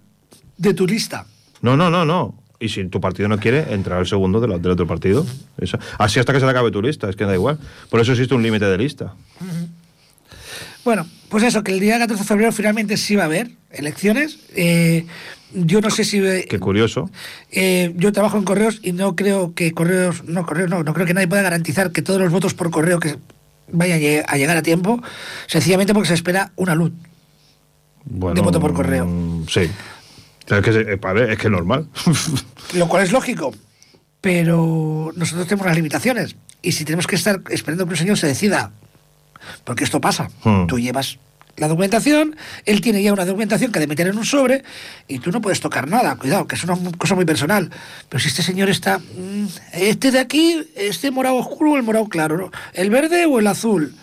de 0.57 0.73
tu 0.73 0.85
lista. 0.85 1.25
No, 1.61 1.75
no, 1.77 1.89
no, 1.89 2.05
no. 2.05 2.35
Y 2.59 2.69
si 2.69 2.83
tu 2.85 2.99
partido 2.99 3.29
no 3.29 3.37
quiere, 3.39 3.71
entrará 3.73 4.01
el 4.01 4.07
segundo 4.07 4.39
de 4.39 4.47
la- 4.47 4.57
del 4.57 4.71
otro 4.71 4.87
partido. 4.87 5.25
Eso. 5.59 5.77
Así 5.97 6.19
hasta 6.19 6.33
que 6.33 6.39
se 6.39 6.45
le 6.45 6.51
acabe 6.51 6.69
tu 6.71 6.81
lista, 6.81 7.09
es 7.09 7.15
que 7.15 7.23
da 7.25 7.33
igual. 7.33 7.57
Por 7.89 7.99
eso 8.01 8.11
existe 8.11 8.33
un 8.35 8.43
límite 8.43 8.65
de 8.65 8.77
lista. 8.77 9.13
Bueno, 10.83 11.05
pues 11.29 11.43
eso, 11.43 11.63
que 11.63 11.71
el 11.73 11.79
día 11.79 11.97
14 11.99 12.23
de 12.23 12.27
febrero 12.27 12.51
finalmente 12.51 12.97
sí 12.97 13.15
va 13.15 13.23
a 13.23 13.25
haber 13.25 13.51
elecciones. 13.71 14.39
Eh, 14.55 15.05
yo 15.53 15.81
no 15.81 15.89
sé 15.89 16.03
si... 16.03 16.19
Qué 16.21 16.59
curioso. 16.59 17.09
Eh, 17.51 17.93
yo 17.95 18.11
trabajo 18.11 18.37
en 18.37 18.43
correos 18.43 18.79
y 18.83 18.91
no 18.91 19.15
creo 19.15 19.53
que 19.55 19.71
correos, 19.73 20.23
no 20.25 20.45
correos, 20.45 20.69
no, 20.69 20.83
no 20.83 20.93
creo 20.93 21.05
que 21.05 21.13
nadie 21.13 21.27
pueda 21.27 21.41
garantizar 21.41 21.91
que 21.91 22.01
todos 22.01 22.19
los 22.21 22.31
votos 22.31 22.53
por 22.53 22.69
correo 22.71 22.99
que 22.99 23.17
vayan 23.71 23.97
a 23.99 24.01
lle- 24.01 24.25
a 24.27 24.37
llegar 24.37 24.57
a 24.57 24.61
tiempo, 24.61 25.01
sencillamente 25.47 25.93
porque 25.93 26.07
se 26.09 26.13
espera 26.15 26.51
una 26.55 26.75
luz. 26.75 26.91
Bueno, 28.05 28.35
De 28.35 28.41
voto 28.41 28.59
por 28.59 28.73
correo. 28.73 29.05
mm, 29.05 29.45
Sí. 29.47 29.69
Es 30.49 30.61
que, 30.63 30.69
eh, 30.71 30.99
es 31.29 31.37
que 31.37 31.47
es 31.47 31.51
normal. 31.51 31.87
Lo 32.73 32.87
cual 32.87 33.03
es 33.03 33.11
lógico, 33.11 33.53
pero 34.21 35.11
nosotros 35.15 35.47
tenemos 35.47 35.65
las 35.67 35.75
limitaciones. 35.75 36.35
Y 36.61 36.71
si 36.71 36.85
tenemos 36.85 37.05
que 37.07 37.15
estar 37.15 37.41
esperando 37.49 37.85
que 37.85 37.91
un 37.91 37.97
señor 37.97 38.17
se 38.17 38.27
decida, 38.27 38.71
porque 39.63 39.83
esto 39.83 40.01
pasa, 40.01 40.29
Hmm. 40.43 40.67
tú 40.67 40.79
llevas 40.79 41.19
la 41.57 41.67
documentación, 41.67 42.35
él 42.65 42.81
tiene 42.81 43.01
ya 43.01 43.11
una 43.11 43.25
documentación 43.25 43.71
que 43.71 43.79
de 43.79 43.87
meter 43.87 44.07
en 44.07 44.17
un 44.17 44.25
sobre 44.25 44.63
y 45.07 45.19
tú 45.19 45.31
no 45.31 45.41
puedes 45.41 45.59
tocar 45.59 45.87
nada, 45.87 46.15
cuidado, 46.15 46.47
que 46.47 46.55
es 46.55 46.63
una 46.63 46.77
cosa 46.97 47.15
muy 47.15 47.25
personal. 47.25 47.71
Pero 48.07 48.19
si 48.19 48.27
este 48.29 48.43
señor 48.43 48.69
está, 48.69 48.99
mm, 48.99 49.45
este 49.73 50.11
de 50.11 50.19
aquí, 50.19 50.63
este 50.75 51.09
morado 51.09 51.35
oscuro 51.35 51.71
o 51.71 51.77
el 51.77 51.83
morado 51.83 52.07
claro, 52.07 52.37
¿no? 52.37 52.51
el 52.73 52.89
verde 52.91 53.25
o 53.25 53.39
el 53.39 53.47
azul. 53.47 53.95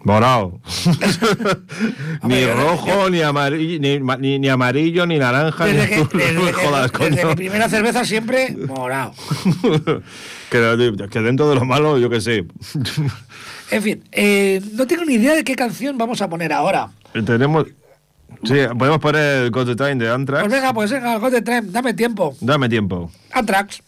Morado. 0.00 0.60
ni 2.22 2.46
rojo, 2.46 3.10
ni 3.10 3.20
amarillo, 3.20 3.80
ni, 3.80 3.98
ni, 3.98 4.38
ni 4.38 4.48
amarillo, 4.48 5.06
ni 5.06 5.18
naranja, 5.18 5.66
ni 5.66 5.72
Desde, 5.72 5.88
que, 5.88 6.16
desde 6.18 6.32
No 6.34 6.52
jodas, 6.52 6.92
desde 6.92 7.16
coño. 7.22 7.28
mi 7.28 7.34
primera 7.34 7.68
cerveza 7.68 8.04
siempre 8.04 8.56
morado. 8.56 9.12
que, 10.50 11.08
que 11.10 11.20
dentro 11.20 11.48
de 11.50 11.56
lo 11.56 11.64
malo, 11.64 11.98
yo 11.98 12.08
qué 12.08 12.20
sé. 12.20 12.46
En 13.70 13.82
fin, 13.82 14.04
eh, 14.12 14.62
no 14.72 14.86
tengo 14.86 15.04
ni 15.04 15.14
idea 15.14 15.34
de 15.34 15.44
qué 15.44 15.54
canción 15.54 15.98
vamos 15.98 16.20
a 16.22 16.28
poner 16.28 16.52
ahora. 16.52 16.90
Tenemos. 17.24 17.66
Sí, 18.44 18.54
podemos 18.78 18.98
poner 19.00 19.44
el 19.44 19.50
God 19.50 19.66
the 19.66 19.76
Time 19.76 19.96
de 19.96 20.10
Anthrax. 20.10 20.42
Pues 20.42 20.52
venga, 20.52 20.72
pues 20.72 20.90
venga, 20.90 21.16
God 21.18 21.32
de 21.32 21.42
Tren, 21.42 21.72
dame 21.72 21.94
tiempo. 21.94 22.36
Dame 22.40 22.68
tiempo. 22.68 23.10
Antrax. 23.32 23.82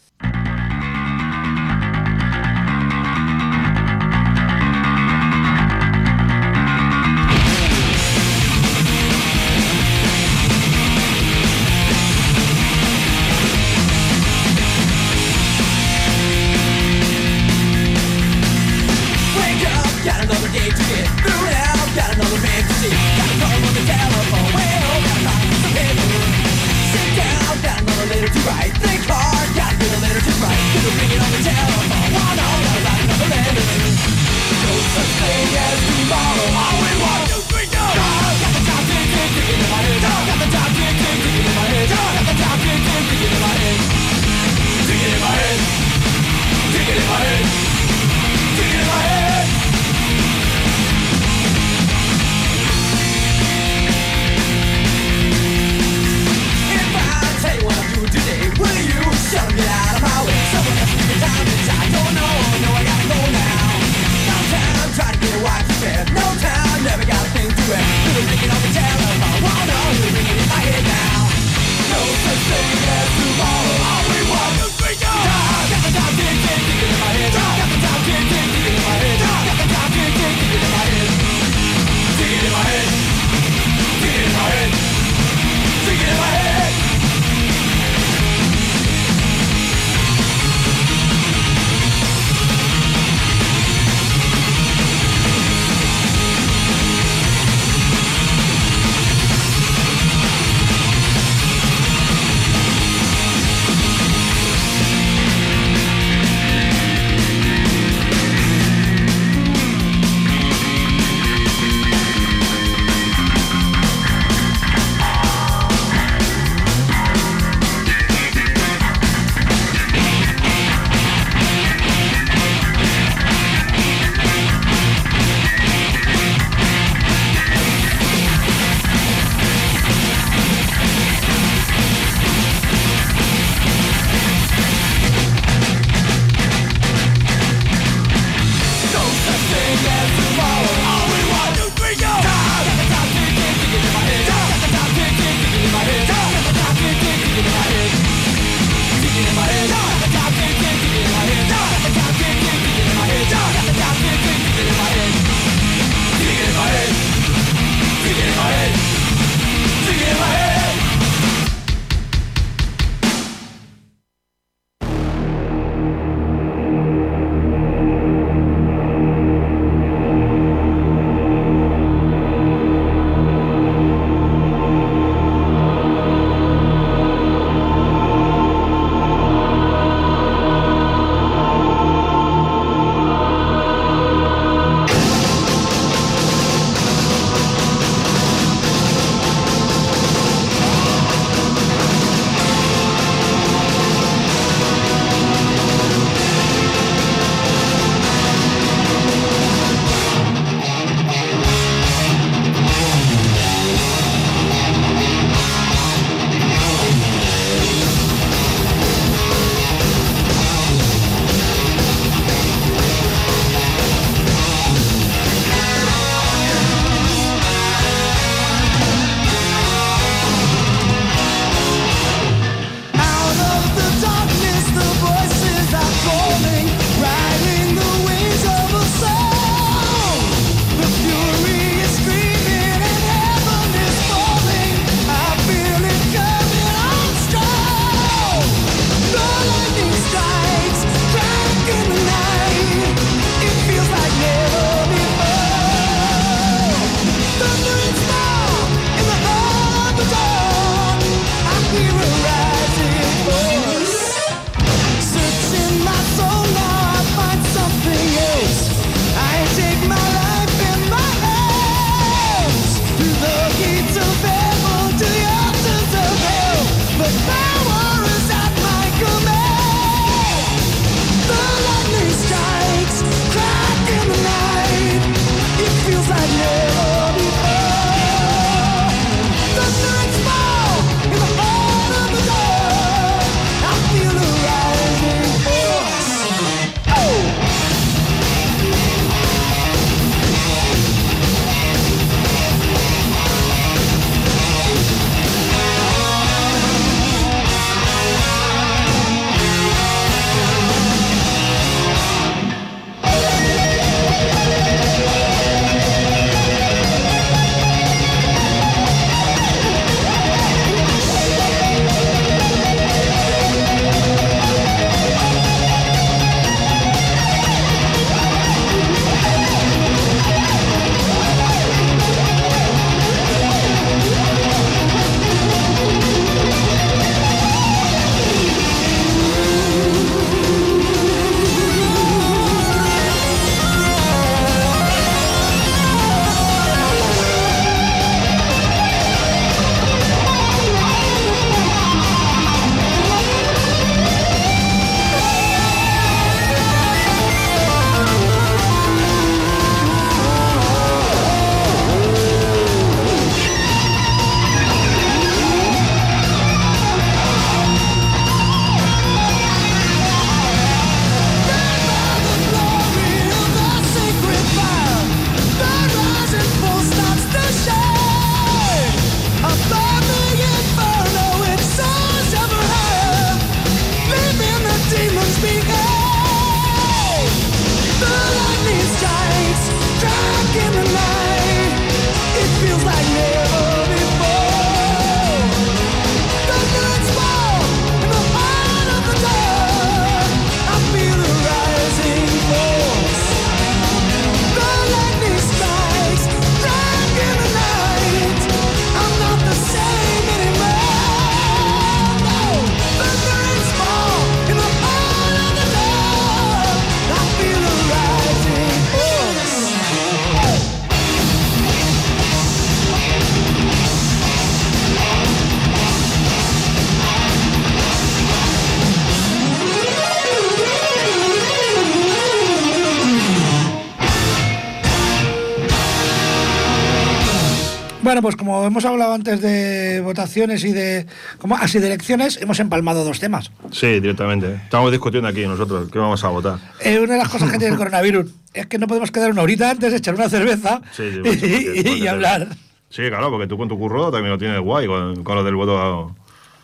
Bueno, 428.21 428.37
pues 428.37 428.37
como 428.37 428.67
hemos 428.67 428.85
hablado 428.85 429.15
antes 429.15 429.41
de 429.41 430.03
votaciones 430.03 430.63
y 430.65 430.73
de. 430.73 431.07
Como, 431.39 431.57
así 431.57 431.79
de 431.79 431.87
elecciones, 431.87 432.37
hemos 432.43 432.61
empalmado 432.61 433.03
dos 433.03 433.19
temas. 433.19 433.51
Sí, 433.73 433.87
directamente. 433.99 434.57
Estamos 434.57 434.91
discutiendo 434.91 435.27
aquí 435.27 435.47
nosotros, 435.47 435.89
¿qué 435.91 435.99
vamos 435.99 436.23
a 436.23 436.29
votar? 436.29 436.59
Eh, 436.81 436.99
una 437.01 437.15
de 437.15 437.19
las 437.21 437.31
cosas 437.31 437.51
que 437.51 437.57
tiene 437.57 437.73
el 437.73 437.79
coronavirus 437.79 438.31
es 438.53 438.67
que 438.67 438.77
no 438.79 438.87
podemos 438.87 439.11
quedar 439.11 439.31
una 439.31 439.41
horita 439.41 439.71
antes, 439.71 439.95
echar 439.95 440.17
una 440.17 440.29
cerveza 440.29 440.83
Sí, 440.95 441.03
sí, 441.13 441.19
y, 441.19 441.23
porque- 441.23 441.39
porque- 441.39 441.73
y 441.81 441.83
porque- 441.85 442.09
hablar. 442.11 442.49
Sí, 442.91 443.03
claro, 443.09 443.31
porque 443.31 443.47
tú 443.47 443.57
con 443.57 443.69
tu 443.69 443.79
curro 443.79 444.11
también 444.11 444.33
lo 444.33 444.39
tienes 444.39 444.61
guay 444.61 444.87
con, 444.87 445.25
con 445.25 445.37
lo 445.37 445.43
del 445.45 445.55
voto. 445.55 446.15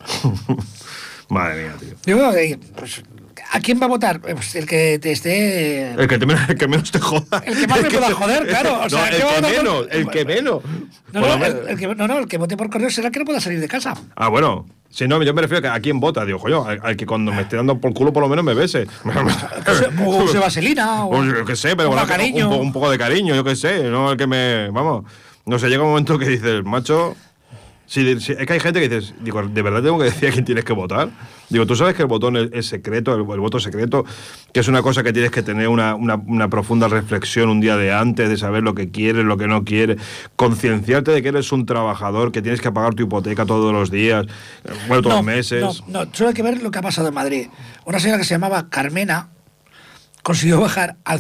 Madre 1.30 1.62
mía, 1.62 1.74
tío. 1.80 1.94
Digo, 2.04 2.32
eh, 2.34 2.58
pues, 2.76 3.02
¿a 3.52 3.60
quién 3.60 3.80
va 3.80 3.86
a 3.86 3.88
votar? 3.88 4.16
Eh, 4.26 4.34
Pues 4.34 4.54
el 4.56 4.66
que 4.66 4.98
te 4.98 5.12
esté. 5.12 5.92
El 5.92 6.06
que, 6.08 6.18
te 6.18 6.26
menos, 6.26 6.48
el 6.48 6.56
que 6.56 6.68
menos 6.68 6.90
te 6.90 6.98
joda. 7.00 7.42
El 7.44 7.56
que 7.58 7.66
más 7.66 7.82
me 7.82 7.90
pueda 7.90 8.12
joder, 8.12 8.46
claro, 8.46 8.80
o 8.84 8.88
sea, 8.90 9.10
no, 9.10 9.16
¿qué 9.16 9.24
va 9.24 9.30
a 9.30 9.36
el 9.38 9.40
que 9.40 9.40
votar 9.40 9.40
por- 9.54 9.64
menos, 9.64 9.88
el 9.90 10.08
que 10.08 10.24
menos. 10.24 10.62
No, 11.12 11.20
no, 11.20 11.32
el, 11.34 11.38
menos- 11.40 11.68
el 11.68 11.78
que, 11.78 11.86
no, 11.94 12.08
no, 12.08 12.18
el 12.18 12.26
que 12.28 12.38
vote 12.38 12.56
por 12.56 12.70
correo 12.70 12.90
será 12.90 13.08
el 13.08 13.12
que 13.12 13.18
no 13.20 13.24
pueda 13.24 13.40
salir 13.40 13.60
de 13.60 13.68
casa. 13.68 13.94
Ah, 14.14 14.28
bueno. 14.28 14.66
Si 14.88 15.06
no, 15.06 15.22
yo 15.22 15.34
me 15.34 15.42
refiero 15.42 15.58
a, 15.58 15.62
que 15.72 15.76
a 15.76 15.80
quién 15.80 16.00
vota. 16.00 16.24
Digo, 16.24 16.38
coño, 16.38 16.64
al, 16.64 16.80
al 16.82 16.96
que 16.96 17.04
cuando 17.04 17.30
me 17.32 17.42
esté 17.42 17.56
dando 17.56 17.78
por 17.78 17.92
culo 17.92 18.12
por 18.14 18.22
lo 18.22 18.28
menos 18.30 18.44
me 18.44 18.54
bese. 18.54 18.86
O 20.06 20.24
use 20.24 20.38
vaselina. 20.38 21.04
O, 21.04 21.18
O 21.18 21.24
yo 21.24 21.44
qué 21.44 21.56
sé, 21.56 21.76
pero 21.76 21.88
o 21.88 21.92
bueno, 21.92 22.06
cariño. 22.06 22.48
Un, 22.50 22.60
un 22.66 22.72
poco 22.72 22.90
de 22.90 22.96
cariño, 22.98 23.34
yo 23.34 23.44
qué 23.44 23.56
sé. 23.56 23.84
No 23.90 24.12
el 24.12 24.16
que 24.16 24.26
me. 24.26 24.70
Vamos. 24.70 25.04
No 25.44 25.58
sé, 25.58 25.68
llega 25.68 25.82
un 25.82 25.90
momento 25.90 26.18
que 26.18 26.28
dices, 26.28 26.64
macho. 26.64 27.16
Si, 27.86 28.18
si- 28.20 28.32
es 28.32 28.46
que 28.46 28.52
hay 28.52 28.60
gente 28.60 28.80
que 28.80 28.88
dices, 28.88 29.14
digo, 29.20 29.42
¿de 29.42 29.62
verdad 29.62 29.82
tengo 29.82 29.98
que 29.98 30.06
decir 30.06 30.28
a 30.28 30.32
quién 30.32 30.44
tienes 30.44 30.64
que 30.64 30.72
votar? 30.72 31.08
Digo, 31.48 31.64
tú 31.66 31.76
sabes 31.76 31.94
que 31.94 32.02
el 32.02 32.08
botón 32.08 32.36
es, 32.36 32.48
es 32.52 32.66
secreto, 32.66 33.14
el, 33.14 33.20
el 33.20 33.40
voto 33.40 33.60
secreto, 33.60 34.04
que 34.52 34.60
es 34.60 34.68
una 34.68 34.82
cosa 34.82 35.02
que 35.02 35.12
tienes 35.12 35.30
que 35.30 35.42
tener 35.42 35.68
una, 35.68 35.94
una- 35.94 36.16
una 36.16 36.48
profunda 36.50 36.88
reflexión 36.88 37.48
un 37.48 37.60
día 37.60 37.76
de 37.76 37.92
antes, 37.92 38.28
de 38.28 38.36
saber 38.36 38.62
lo 38.64 38.74
que 38.74 38.90
quieres, 38.90 39.24
lo 39.24 39.36
que 39.36 39.46
no 39.46 39.64
quieres, 39.64 39.98
concienciarte 40.34 41.12
de 41.12 41.22
que 41.22 41.28
eres 41.28 41.52
un 41.52 41.64
trabajador, 41.66 42.32
que 42.32 42.42
tienes 42.42 42.60
que 42.60 42.72
pagar 42.72 42.94
tu 42.94 43.04
hipoteca 43.04 43.46
todos 43.46 43.72
los 43.72 43.90
días, 43.90 44.26
bueno, 44.88 45.02
todos 45.02 45.16
los 45.16 45.24
meses. 45.24 45.62
No, 45.88 46.04
no, 46.04 46.10
solo 46.12 46.28
hay 46.30 46.34
que 46.34 46.42
ver 46.42 46.62
lo 46.62 46.70
que 46.70 46.78
ha 46.78 46.82
pasado 46.82 47.08
en 47.08 47.14
Madrid. 47.14 47.46
Una 47.84 48.00
señora 48.00 48.18
que 48.18 48.24
se 48.24 48.34
llamaba 48.34 48.68
Carmena 48.68 49.28
consiguió 50.22 50.60
bajar 50.60 50.96
a, 51.04 51.16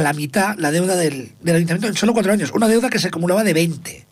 la 0.00 0.12
mitad 0.14 0.56
la 0.58 0.70
deuda 0.70 0.96
del, 0.96 1.32
del 1.42 1.56
ayuntamiento 1.56 1.88
en 1.88 1.94
solo 1.94 2.14
cuatro 2.14 2.32
años. 2.32 2.50
Una 2.54 2.68
deuda 2.68 2.88
que 2.88 2.98
se 2.98 3.08
acumulaba 3.08 3.44
de 3.44 3.52
20. 3.52 4.06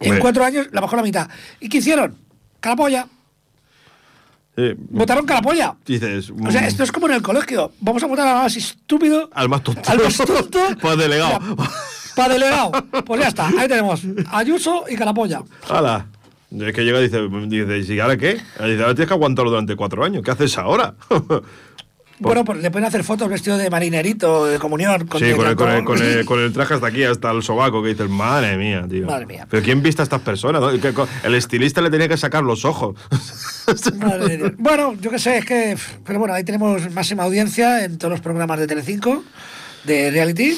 En 0.00 0.18
cuatro 0.20 0.44
años 0.44 0.68
la 0.72 0.80
bajó 0.80 0.94
a 0.94 0.98
la 0.98 1.02
mitad. 1.02 1.28
¿Y 1.60 1.68
qué 1.68 1.78
hicieron? 1.78 2.16
Calapolla. 2.60 3.06
Eh, 4.60 4.74
Votaron 4.76 5.24
calapolla. 5.24 5.76
dices. 5.86 6.30
O 6.30 6.50
sea, 6.50 6.62
mm, 6.62 6.64
esto 6.64 6.82
es 6.82 6.90
como 6.90 7.06
en 7.06 7.12
el 7.14 7.22
colegio. 7.22 7.70
Vamos 7.78 8.02
a 8.02 8.06
votar 8.06 8.26
al 8.26 8.42
más 8.42 8.56
estúpido. 8.56 9.30
Al 9.32 9.48
más 9.48 9.62
tonto. 9.62 9.88
Al 9.88 10.02
más 10.02 10.16
tonto. 10.16 10.58
Pues 10.80 10.98
delegado. 10.98 11.38
Para 12.16 12.34
delegado. 12.34 12.72
Pues 13.06 13.20
ya 13.20 13.28
está. 13.28 13.46
Ahí 13.56 13.68
tenemos. 13.68 14.02
Ayuso 14.32 14.84
y 14.88 14.96
calapolla. 14.96 15.42
¡Hala! 15.68 16.06
Es 16.50 16.72
que 16.74 16.82
llega 16.84 16.98
y 16.98 17.04
dice, 17.04 17.28
dice, 17.28 17.94
¿y 17.94 18.00
ahora 18.00 18.16
qué? 18.16 18.32
Dice, 18.34 18.82
ahora 18.82 18.94
tienes 18.94 19.06
que 19.06 19.14
aguantarlo 19.14 19.52
durante 19.52 19.76
cuatro 19.76 20.02
años. 20.04 20.24
¿Qué 20.24 20.32
haces 20.32 20.58
ahora? 20.58 20.94
Bueno, 22.20 22.44
pues 22.44 22.58
le 22.60 22.70
pueden 22.70 22.86
hacer 22.86 23.04
fotos 23.04 23.28
vestido 23.28 23.56
de 23.56 23.70
marinerito, 23.70 24.46
de 24.46 24.58
comunión. 24.58 25.06
Con 25.06 25.20
sí, 25.20 25.32
con 25.34 25.46
el, 25.46 25.56
con, 25.56 25.68
el, 25.70 25.84
con- 25.84 26.02
el, 26.02 26.24
con 26.26 26.40
el 26.40 26.52
traje 26.52 26.74
hasta 26.74 26.86
aquí, 26.88 27.04
hasta 27.04 27.30
el 27.30 27.42
sobaco, 27.42 27.82
que 27.82 27.90
dices, 27.90 28.08
madre 28.08 28.56
mía, 28.56 28.84
tío. 28.88 29.06
Madre 29.06 29.26
mía. 29.26 29.46
Pero 29.48 29.62
¿quién 29.62 29.82
viste 29.82 30.02
a 30.02 30.04
estas 30.04 30.20
personas? 30.22 30.60
no? 30.60 30.70
El 30.70 31.34
estilista 31.34 31.80
le 31.80 31.90
tenía 31.90 32.08
que 32.08 32.16
sacar 32.16 32.42
los 32.42 32.64
ojos. 32.64 32.96
Madre 33.98 34.36
Dios. 34.36 34.52
Bueno, 34.58 34.94
yo 35.00 35.10
qué 35.10 35.18
sé, 35.18 35.38
es 35.38 35.44
que. 35.44 35.76
Pero 36.04 36.18
bueno, 36.18 36.34
ahí 36.34 36.44
tenemos 36.44 36.90
máxima 36.92 37.24
audiencia 37.24 37.84
en 37.84 37.98
todos 37.98 38.10
los 38.12 38.20
programas 38.20 38.58
de 38.58 38.66
Telecinco, 38.66 39.22
de 39.84 40.10
reality. 40.10 40.56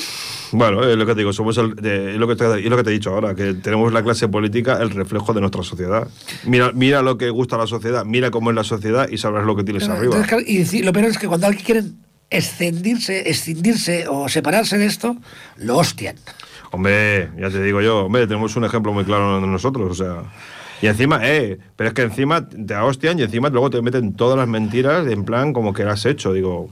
Bueno, 0.53 0.83
es 0.85 0.97
lo 0.97 1.07
que 1.07 1.13
te 1.15 1.21
digo, 1.21 1.33
somos 1.33 1.57
el, 1.59 1.75
de- 1.77 2.13
es 2.13 2.17
lo 2.19 2.27
que 2.29 2.37
te, 2.37 2.45
es 2.59 2.65
lo 2.71 2.77
que 2.77 2.83
te 2.85 2.91
he 2.91 2.93
dicho 2.93 3.11
ahora, 3.11 3.35
que 3.35 3.55
tenemos 3.55 3.93
la 3.93 4.03
clase 4.03 4.29
política 4.29 4.79
el 4.81 4.91
reflejo 4.91 5.33
de 5.33 5.41
nuestra 5.41 5.63
sociedad. 5.63 6.09
Mira, 6.45 6.73
mira 6.75 7.03
lo 7.03 7.17
que 7.19 7.31
gusta 7.31 7.57
a 7.57 7.61
la 7.61 7.67
sociedad, 7.67 8.05
mira 8.05 8.31
cómo 8.31 8.51
es 8.51 8.57
la 8.57 8.65
sociedad 8.65 9.09
y 9.09 9.19
sabrás 9.19 9.45
lo 9.47 9.55
que 9.57 9.65
tienes 9.65 9.89
arriba. 9.89 10.17
Entonces, 10.17 10.75
y 10.75 10.83
lo 10.83 10.93
peor 10.93 11.07
es 11.07 11.19
que 11.19 11.29
cuando 11.29 11.47
alguien 11.47 11.65
quieren 11.65 11.97
escindirse, 12.31 13.29
escindirse 13.29 14.07
o 14.09 14.29
separarse 14.29 14.79
de 14.79 14.87
esto, 14.87 15.17
lo 15.59 15.77
hostian. 15.79 16.17
Hombre, 16.73 17.31
ya 17.39 17.51
te 17.51 17.63
digo 17.63 17.81
yo, 17.81 18.07
hombre, 18.07 18.27
tenemos 18.27 18.55
un 18.57 18.65
ejemplo 18.65 18.93
muy 18.93 19.05
claro 19.05 19.41
de 19.41 19.47
nosotros, 19.47 19.91
o 19.91 19.95
sea. 19.95 20.23
Y 20.83 20.87
encima, 20.87 21.21
eh, 21.23 21.59
pero 21.77 21.89
es 21.89 21.95
que 21.95 22.03
encima 22.03 22.49
te 22.49 22.75
hostian 22.77 23.19
y 23.19 23.23
encima 23.23 23.51
luego 23.51 23.69
te 23.71 23.83
meten 23.83 24.15
todas 24.15 24.39
las 24.39 24.49
mentiras 24.49 25.07
en 25.07 25.25
plan 25.25 25.53
como 25.53 25.73
que 25.75 25.85
lo 25.85 25.91
has 25.91 26.07
hecho, 26.07 26.33
digo. 26.33 26.71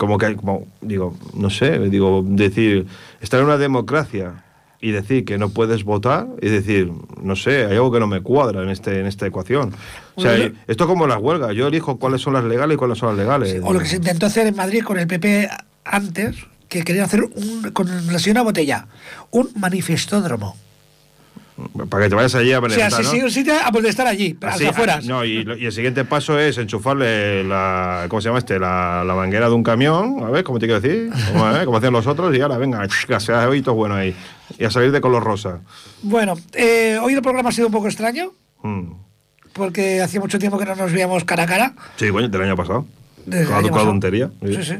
Como 0.00 0.16
que, 0.16 0.34
como, 0.34 0.66
digo, 0.80 1.14
no 1.34 1.50
sé, 1.50 1.78
digo, 1.90 2.24
decir, 2.24 2.86
estar 3.20 3.38
en 3.38 3.44
una 3.44 3.58
democracia 3.58 4.42
y 4.80 4.92
decir 4.92 5.26
que 5.26 5.36
no 5.36 5.50
puedes 5.50 5.84
votar, 5.84 6.26
y 6.40 6.48
decir, 6.48 6.90
no 7.22 7.36
sé, 7.36 7.66
hay 7.66 7.72
algo 7.74 7.92
que 7.92 8.00
no 8.00 8.06
me 8.06 8.22
cuadra 8.22 8.62
en, 8.62 8.70
este, 8.70 8.98
en 8.98 9.04
esta 9.04 9.26
ecuación. 9.26 9.74
O 10.14 10.22
sea, 10.22 10.30
Bueno, 10.30 10.54
esto 10.66 10.84
es 10.84 10.88
como 10.88 11.06
las 11.06 11.18
huelgas, 11.18 11.54
yo 11.54 11.66
elijo 11.66 11.98
cuáles 11.98 12.22
son 12.22 12.32
las 12.32 12.44
legales 12.44 12.76
y 12.76 12.78
cuáles 12.78 12.96
son 12.96 13.10
las 13.10 13.18
legales. 13.18 13.60
O 13.62 13.74
lo 13.74 13.78
que 13.78 13.84
se 13.84 13.96
intentó 13.96 14.24
hacer 14.24 14.46
en 14.46 14.56
Madrid 14.56 14.82
con 14.82 14.98
el 14.98 15.06
PP 15.06 15.50
antes, 15.84 16.46
que 16.70 16.82
querían 16.82 17.04
hacer 17.04 17.24
un, 17.24 17.70
con 17.74 17.86
la 18.10 18.18
señora 18.18 18.40
Botella, 18.40 18.86
un 19.32 19.50
manifestódromo. 19.54 20.56
Para 21.88 22.04
que 22.04 22.08
te 22.10 22.14
vayas 22.14 22.34
allí 22.34 22.52
a 22.52 22.58
O 22.60 22.68
sea, 22.70 22.90
si 22.90 23.18
¿no? 23.18 23.24
un 23.24 23.30
sitio, 23.30 23.54
a 23.64 23.70
pues 23.70 23.84
de 23.84 23.90
estar 23.90 24.06
allí, 24.06 24.36
Así, 24.40 24.54
hacia 24.56 24.70
afuera. 24.70 25.00
No, 25.04 25.24
y, 25.24 25.46
y 25.58 25.66
el 25.66 25.72
siguiente 25.72 26.04
paso 26.04 26.38
es 26.38 26.58
enchufarle 26.58 27.44
la. 27.44 28.06
¿Cómo 28.08 28.20
se 28.20 28.28
llama 28.28 28.38
este? 28.38 28.58
La, 28.58 29.02
la 29.06 29.14
manguera 29.14 29.48
de 29.48 29.54
un 29.54 29.62
camión, 29.62 30.22
a 30.24 30.30
ver, 30.30 30.44
¿cómo 30.44 30.58
te 30.58 30.66
quiero 30.66 30.80
decir? 30.80 31.10
Como, 31.32 31.50
¿eh? 31.50 31.64
como 31.64 31.76
hacían 31.78 31.92
los 31.92 32.06
otros, 32.06 32.34
y 32.36 32.40
ahora 32.40 32.58
venga, 32.58 32.86
hoy 33.48 33.62
todo 33.62 33.74
bueno 33.74 33.94
ahí. 33.94 34.14
Y 34.58 34.64
a 34.64 34.70
salir 34.70 34.90
de 34.92 35.00
color 35.00 35.22
rosa. 35.22 35.60
Bueno, 36.02 36.34
eh, 36.54 36.98
hoy 37.02 37.14
el 37.14 37.22
programa 37.22 37.50
ha 37.50 37.52
sido 37.52 37.66
un 37.68 37.72
poco 37.72 37.86
extraño, 37.86 38.32
Mm. 38.62 38.92
porque 39.52 40.00
hacía 40.02 40.20
mucho 40.20 40.38
tiempo 40.38 40.58
que 40.58 40.64
no 40.66 40.74
nos 40.76 40.92
veíamos 40.92 41.24
cara 41.24 41.44
a 41.44 41.46
cara. 41.46 41.74
Sí, 41.96 42.10
coño, 42.10 42.28
del 42.28 42.42
año 42.42 42.56
pasado. 42.56 42.86
Desde 43.26 43.52
año 43.52 43.62
la 43.66 43.70
pasado. 43.70 43.86
tontería. 43.90 44.30
Sí, 44.44 44.62
sí. 44.62 44.74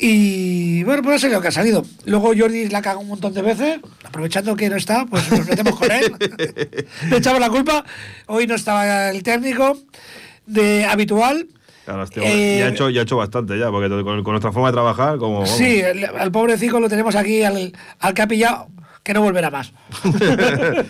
Y 0.00 0.84
bueno, 0.84 1.02
pues 1.02 1.16
ha 1.16 1.18
salido 1.18 1.38
lo 1.38 1.42
que 1.42 1.48
ha 1.48 1.52
salido. 1.52 1.84
Luego 2.04 2.32
Jordi 2.38 2.68
la 2.68 2.82
cagó 2.82 3.00
un 3.00 3.08
montón 3.08 3.34
de 3.34 3.42
veces. 3.42 3.80
Aprovechando 4.04 4.54
que 4.56 4.68
no 4.70 4.76
está, 4.76 5.06
pues 5.06 5.30
nos 5.30 5.46
metemos 5.48 5.76
con 5.78 5.90
él. 5.90 6.14
Le 7.10 7.16
echamos 7.16 7.40
la 7.40 7.50
culpa. 7.50 7.84
Hoy 8.26 8.46
no 8.46 8.54
estaba 8.54 9.10
el 9.10 9.22
técnico 9.22 9.76
de 10.46 10.84
habitual. 10.84 11.46
Claro, 11.84 12.02
hostia, 12.02 12.22
Eh, 12.24 12.58
ya, 12.60 12.66
ha 12.66 12.68
hecho, 12.68 12.90
ya 12.90 13.00
ha 13.00 13.02
hecho 13.04 13.16
bastante 13.16 13.58
ya, 13.58 13.70
porque 13.70 13.88
con, 13.88 14.22
con 14.22 14.32
nuestra 14.32 14.52
forma 14.52 14.68
de 14.68 14.74
trabajar, 14.74 15.18
como. 15.18 15.40
vamos. 15.40 15.50
Sí, 15.50 15.80
el- 15.80 16.04
al 16.04 16.30
pobrecito 16.30 16.78
lo 16.80 16.88
tenemos 16.88 17.16
aquí, 17.16 17.42
al, 17.42 17.72
al 17.98 18.14
que 18.14 18.22
ha 18.22 18.28
pillado, 18.28 18.68
que 19.02 19.14
no 19.14 19.22
volverá 19.22 19.50
más. 19.50 19.72
pues 20.02 20.84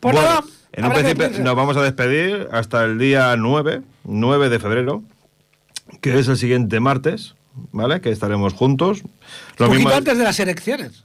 Bueno, 0.00 0.22
nada, 0.22 0.44
en 0.72 0.84
un 0.84 0.92
principio 0.92 1.30
nos 1.42 1.54
vamos 1.56 1.76
a 1.76 1.82
despedir 1.82 2.48
hasta 2.52 2.84
el 2.84 2.98
día 2.98 3.34
9, 3.36 3.82
9 4.04 4.48
de 4.48 4.58
febrero, 4.60 5.02
que 6.00 6.18
es 6.18 6.28
el 6.28 6.36
siguiente 6.36 6.78
martes, 6.80 7.34
¿vale? 7.72 8.00
Que 8.00 8.10
estaremos 8.10 8.52
juntos. 8.54 9.02
Lo 9.58 9.68
Un 9.68 9.76
mismo- 9.76 9.90
antes 9.90 10.16
de 10.18 10.24
las 10.24 10.38
elecciones. 10.40 11.02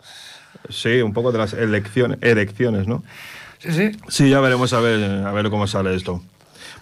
Sí, 0.70 1.02
un 1.02 1.14
poco 1.14 1.32
de 1.32 1.38
las 1.40 1.54
elecciones, 1.54 2.18
elecciones, 2.22 2.88
¿no? 2.88 3.04
Sí, 3.60 3.72
sí. 3.72 3.92
Sí, 4.10 4.30
ya 4.30 4.40
veremos 4.40 4.74
a 4.74 4.80
ver, 4.80 5.26
a 5.26 5.32
ver 5.32 5.50
cómo 5.50 5.68
sale 5.68 5.96
esto. 5.96 6.22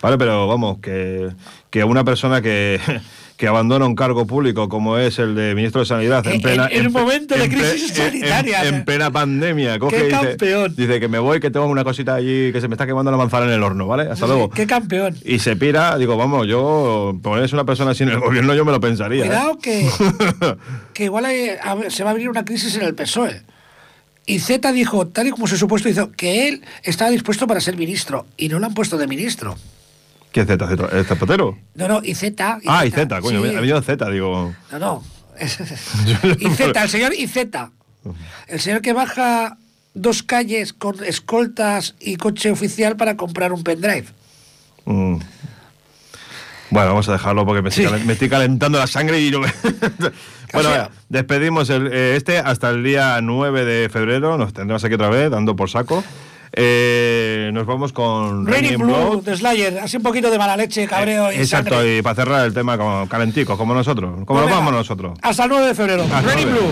Vale, 0.02 0.18
pero 0.18 0.47
vamos, 0.47 0.80
que, 0.80 1.30
que 1.70 1.84
una 1.84 2.04
persona 2.04 2.41
que, 2.41 2.80
que 3.38 3.47
abandona 3.47 3.86
un 3.86 3.95
cargo 3.95 4.26
público 4.26 4.68
como 4.68 4.97
es 4.97 5.20
el 5.20 5.36
de 5.36 5.54
ministro 5.54 5.82
de 5.82 5.86
Sanidad 5.86 6.26
en 6.26 6.34
En- 6.34 6.41
plena... 6.41 6.68
en 6.72 6.88
un 6.88 6.93
pe- 6.93 6.99
momento 7.02 7.36
de 7.36 7.43
en 7.45 7.52
crisis 7.52 7.91
en- 7.91 7.95
sanitaria, 8.12 8.68
En, 8.68 8.76
en 8.76 8.86
plena 8.86 9.12
pandemia. 9.12 9.78
Coge 9.78 9.97
¡Qué 9.97 10.08
y 10.08 10.10
campeón! 10.12 10.74
dice 10.76 10.99
que 10.99 11.08
me 11.08 11.20
voy, 11.20 11.39
que 11.39 11.52
tengo 11.52 11.68
una 11.68 11.84
cosita 11.84 12.16
allí, 12.16 12.52
que 12.52 12.60
se 12.62 12.68
me 12.68 12.74
está 12.74 12.88
quemando 12.88 13.12
la 13.12 13.18
manzana 13.18 13.45
en 13.45 13.52
el 13.52 13.62
horno, 13.64 13.86
¿vale? 13.86 14.10
Hasta 14.12 14.26
luego. 14.26 14.49
Qué 14.49 14.66
campeón. 14.66 15.16
Y 15.24 15.38
se 15.39 15.56
pira, 15.56 15.95
digo, 15.99 16.18
vamos, 16.18 16.47
yo, 16.47 17.16
ponerse 17.22 17.56
una 17.56 17.66
persona 17.66 17.91
así 17.91 18.02
en 18.04 18.10
el 18.10 18.20
gobierno, 18.20 18.56
yo 18.56 18.66
me 18.66 18.72
lo 18.72 18.80
pensaría. 18.80 19.24
¿eh? 19.24 19.28
Cuidado 19.28 19.60
que, 19.60 19.88
que 20.95 21.04
igual 21.06 21.26
hay- 21.26 21.49
a 21.64 21.76
ver, 21.76 21.91
se 21.91 22.04
va 22.04 22.10
a 22.10 22.14
abrir 22.14 22.28
una 22.30 22.43
crisis 22.43 22.76
en 22.76 22.82
el 22.84 22.95
PSOE. 22.95 23.41
Y 24.26 24.39
Z 24.39 24.72
dijo, 24.72 25.08
tal 25.08 25.28
y 25.28 25.32
como 25.32 25.47
se 25.47 25.58
supuesto, 25.58 25.89
hizo 25.89 26.12
que 26.12 26.47
él 26.47 26.62
estaba 26.84 27.10
dispuesto 27.10 27.47
para 27.47 27.60
ser 27.60 27.76
ministro. 27.76 28.26
Y 28.38 28.49
no 28.49 28.60
lo 28.60 28.68
han 28.68 28.74
puesto 28.74 28.97
de 28.97 29.08
ministro. 29.08 29.56
¿Qué 30.32 30.46
Z? 30.46 30.68
Z? 30.68 30.88
¿El 30.98 31.06
zapatero? 31.06 31.58
No, 31.76 31.88
no, 31.88 32.02
y 32.04 32.16
Z. 32.16 32.60
Ah, 32.68 32.86
y 32.86 32.92
Z, 32.92 33.20
coño, 33.22 33.42
sí. 33.44 33.86
Z, 33.86 34.10
digo. 34.10 34.54
No, 34.72 34.80
no. 34.80 35.04
y 36.40 36.50
Z, 36.50 36.84
el 36.84 36.90
señor 36.90 37.14
y 37.14 37.28
Z. 37.28 37.72
El 38.48 38.60
señor 38.60 38.82
que 38.82 38.94
baja 38.94 39.58
dos 39.94 40.24
calles 40.24 40.72
con 40.74 41.04
escoltas 41.04 41.96
y 42.00 42.16
coche 42.16 42.50
oficial 42.52 42.96
para 42.96 43.18
comprar 43.18 43.52
un 43.52 43.64
pendrive. 43.64 44.06
Mm. 44.86 45.18
Bueno, 46.70 46.88
vamos 46.88 47.10
a 47.10 47.14
dejarlo 47.14 47.46
porque 47.46 47.62
me 47.62 47.68
estoy, 47.70 47.84
Sí. 47.86 47.92
calen- 47.92 48.06
me 48.06 48.14
estoy 48.14 48.30
calentando 48.30 48.80
la 48.80 48.88
sangre 48.88 49.20
y 49.20 49.30
no 49.30 49.40
me... 49.42 49.52
bueno, 50.54 50.70
sea- 50.70 50.90
despedimos 51.10 51.70
el, 51.70 51.88
eh, 51.92 52.16
este 52.16 52.38
hasta 52.38 52.70
el 52.70 52.82
día 52.84 53.20
9 53.22 53.66
de 53.66 53.90
febrero. 53.90 54.38
Nos 54.38 54.54
tendremos 54.54 54.82
aquí 54.84 54.94
otra 54.94 55.10
vez, 55.10 55.30
dando 55.30 55.56
por 55.58 55.70
saco. 55.70 56.02
Eh, 56.54 57.49
nos 57.54 57.66
vamos 57.66 57.93
con 57.93 58.45
Raining 58.45 58.78
Blood. 58.80 59.24
de 59.24 59.38
Slayer. 59.38 59.80
Así 59.80 59.97
un 59.97 60.04
poquito 60.04 60.30
de 60.30 60.38
mala 60.38 60.58
leche, 60.58 60.86
cabreo 60.88 61.32
y 61.32 61.36
Eh, 61.36 61.41
Exacto, 61.41 61.76
sangre. 61.76 61.97
y 61.97 62.02
para 62.02 62.16
cerrar 62.16 62.45
el 62.45 62.54
tema 62.54 62.78
como 62.78 63.08
calenticos, 63.08 63.58
como 63.58 63.74
nosotros, 63.74 64.12
como 64.12 64.26
Pues 64.26 64.38
nos 64.39 64.45
venga, 64.47 64.58
vamos 64.58 64.74
nosotros. 64.74 65.18
Hasta 65.22 65.43
el 65.43 65.49
9 65.49 65.68
de 65.68 65.76
febrero. 65.76 66.06
Raining 66.10 66.47
el 66.47 66.52
9. 66.52 66.52
Blue. 66.52 66.72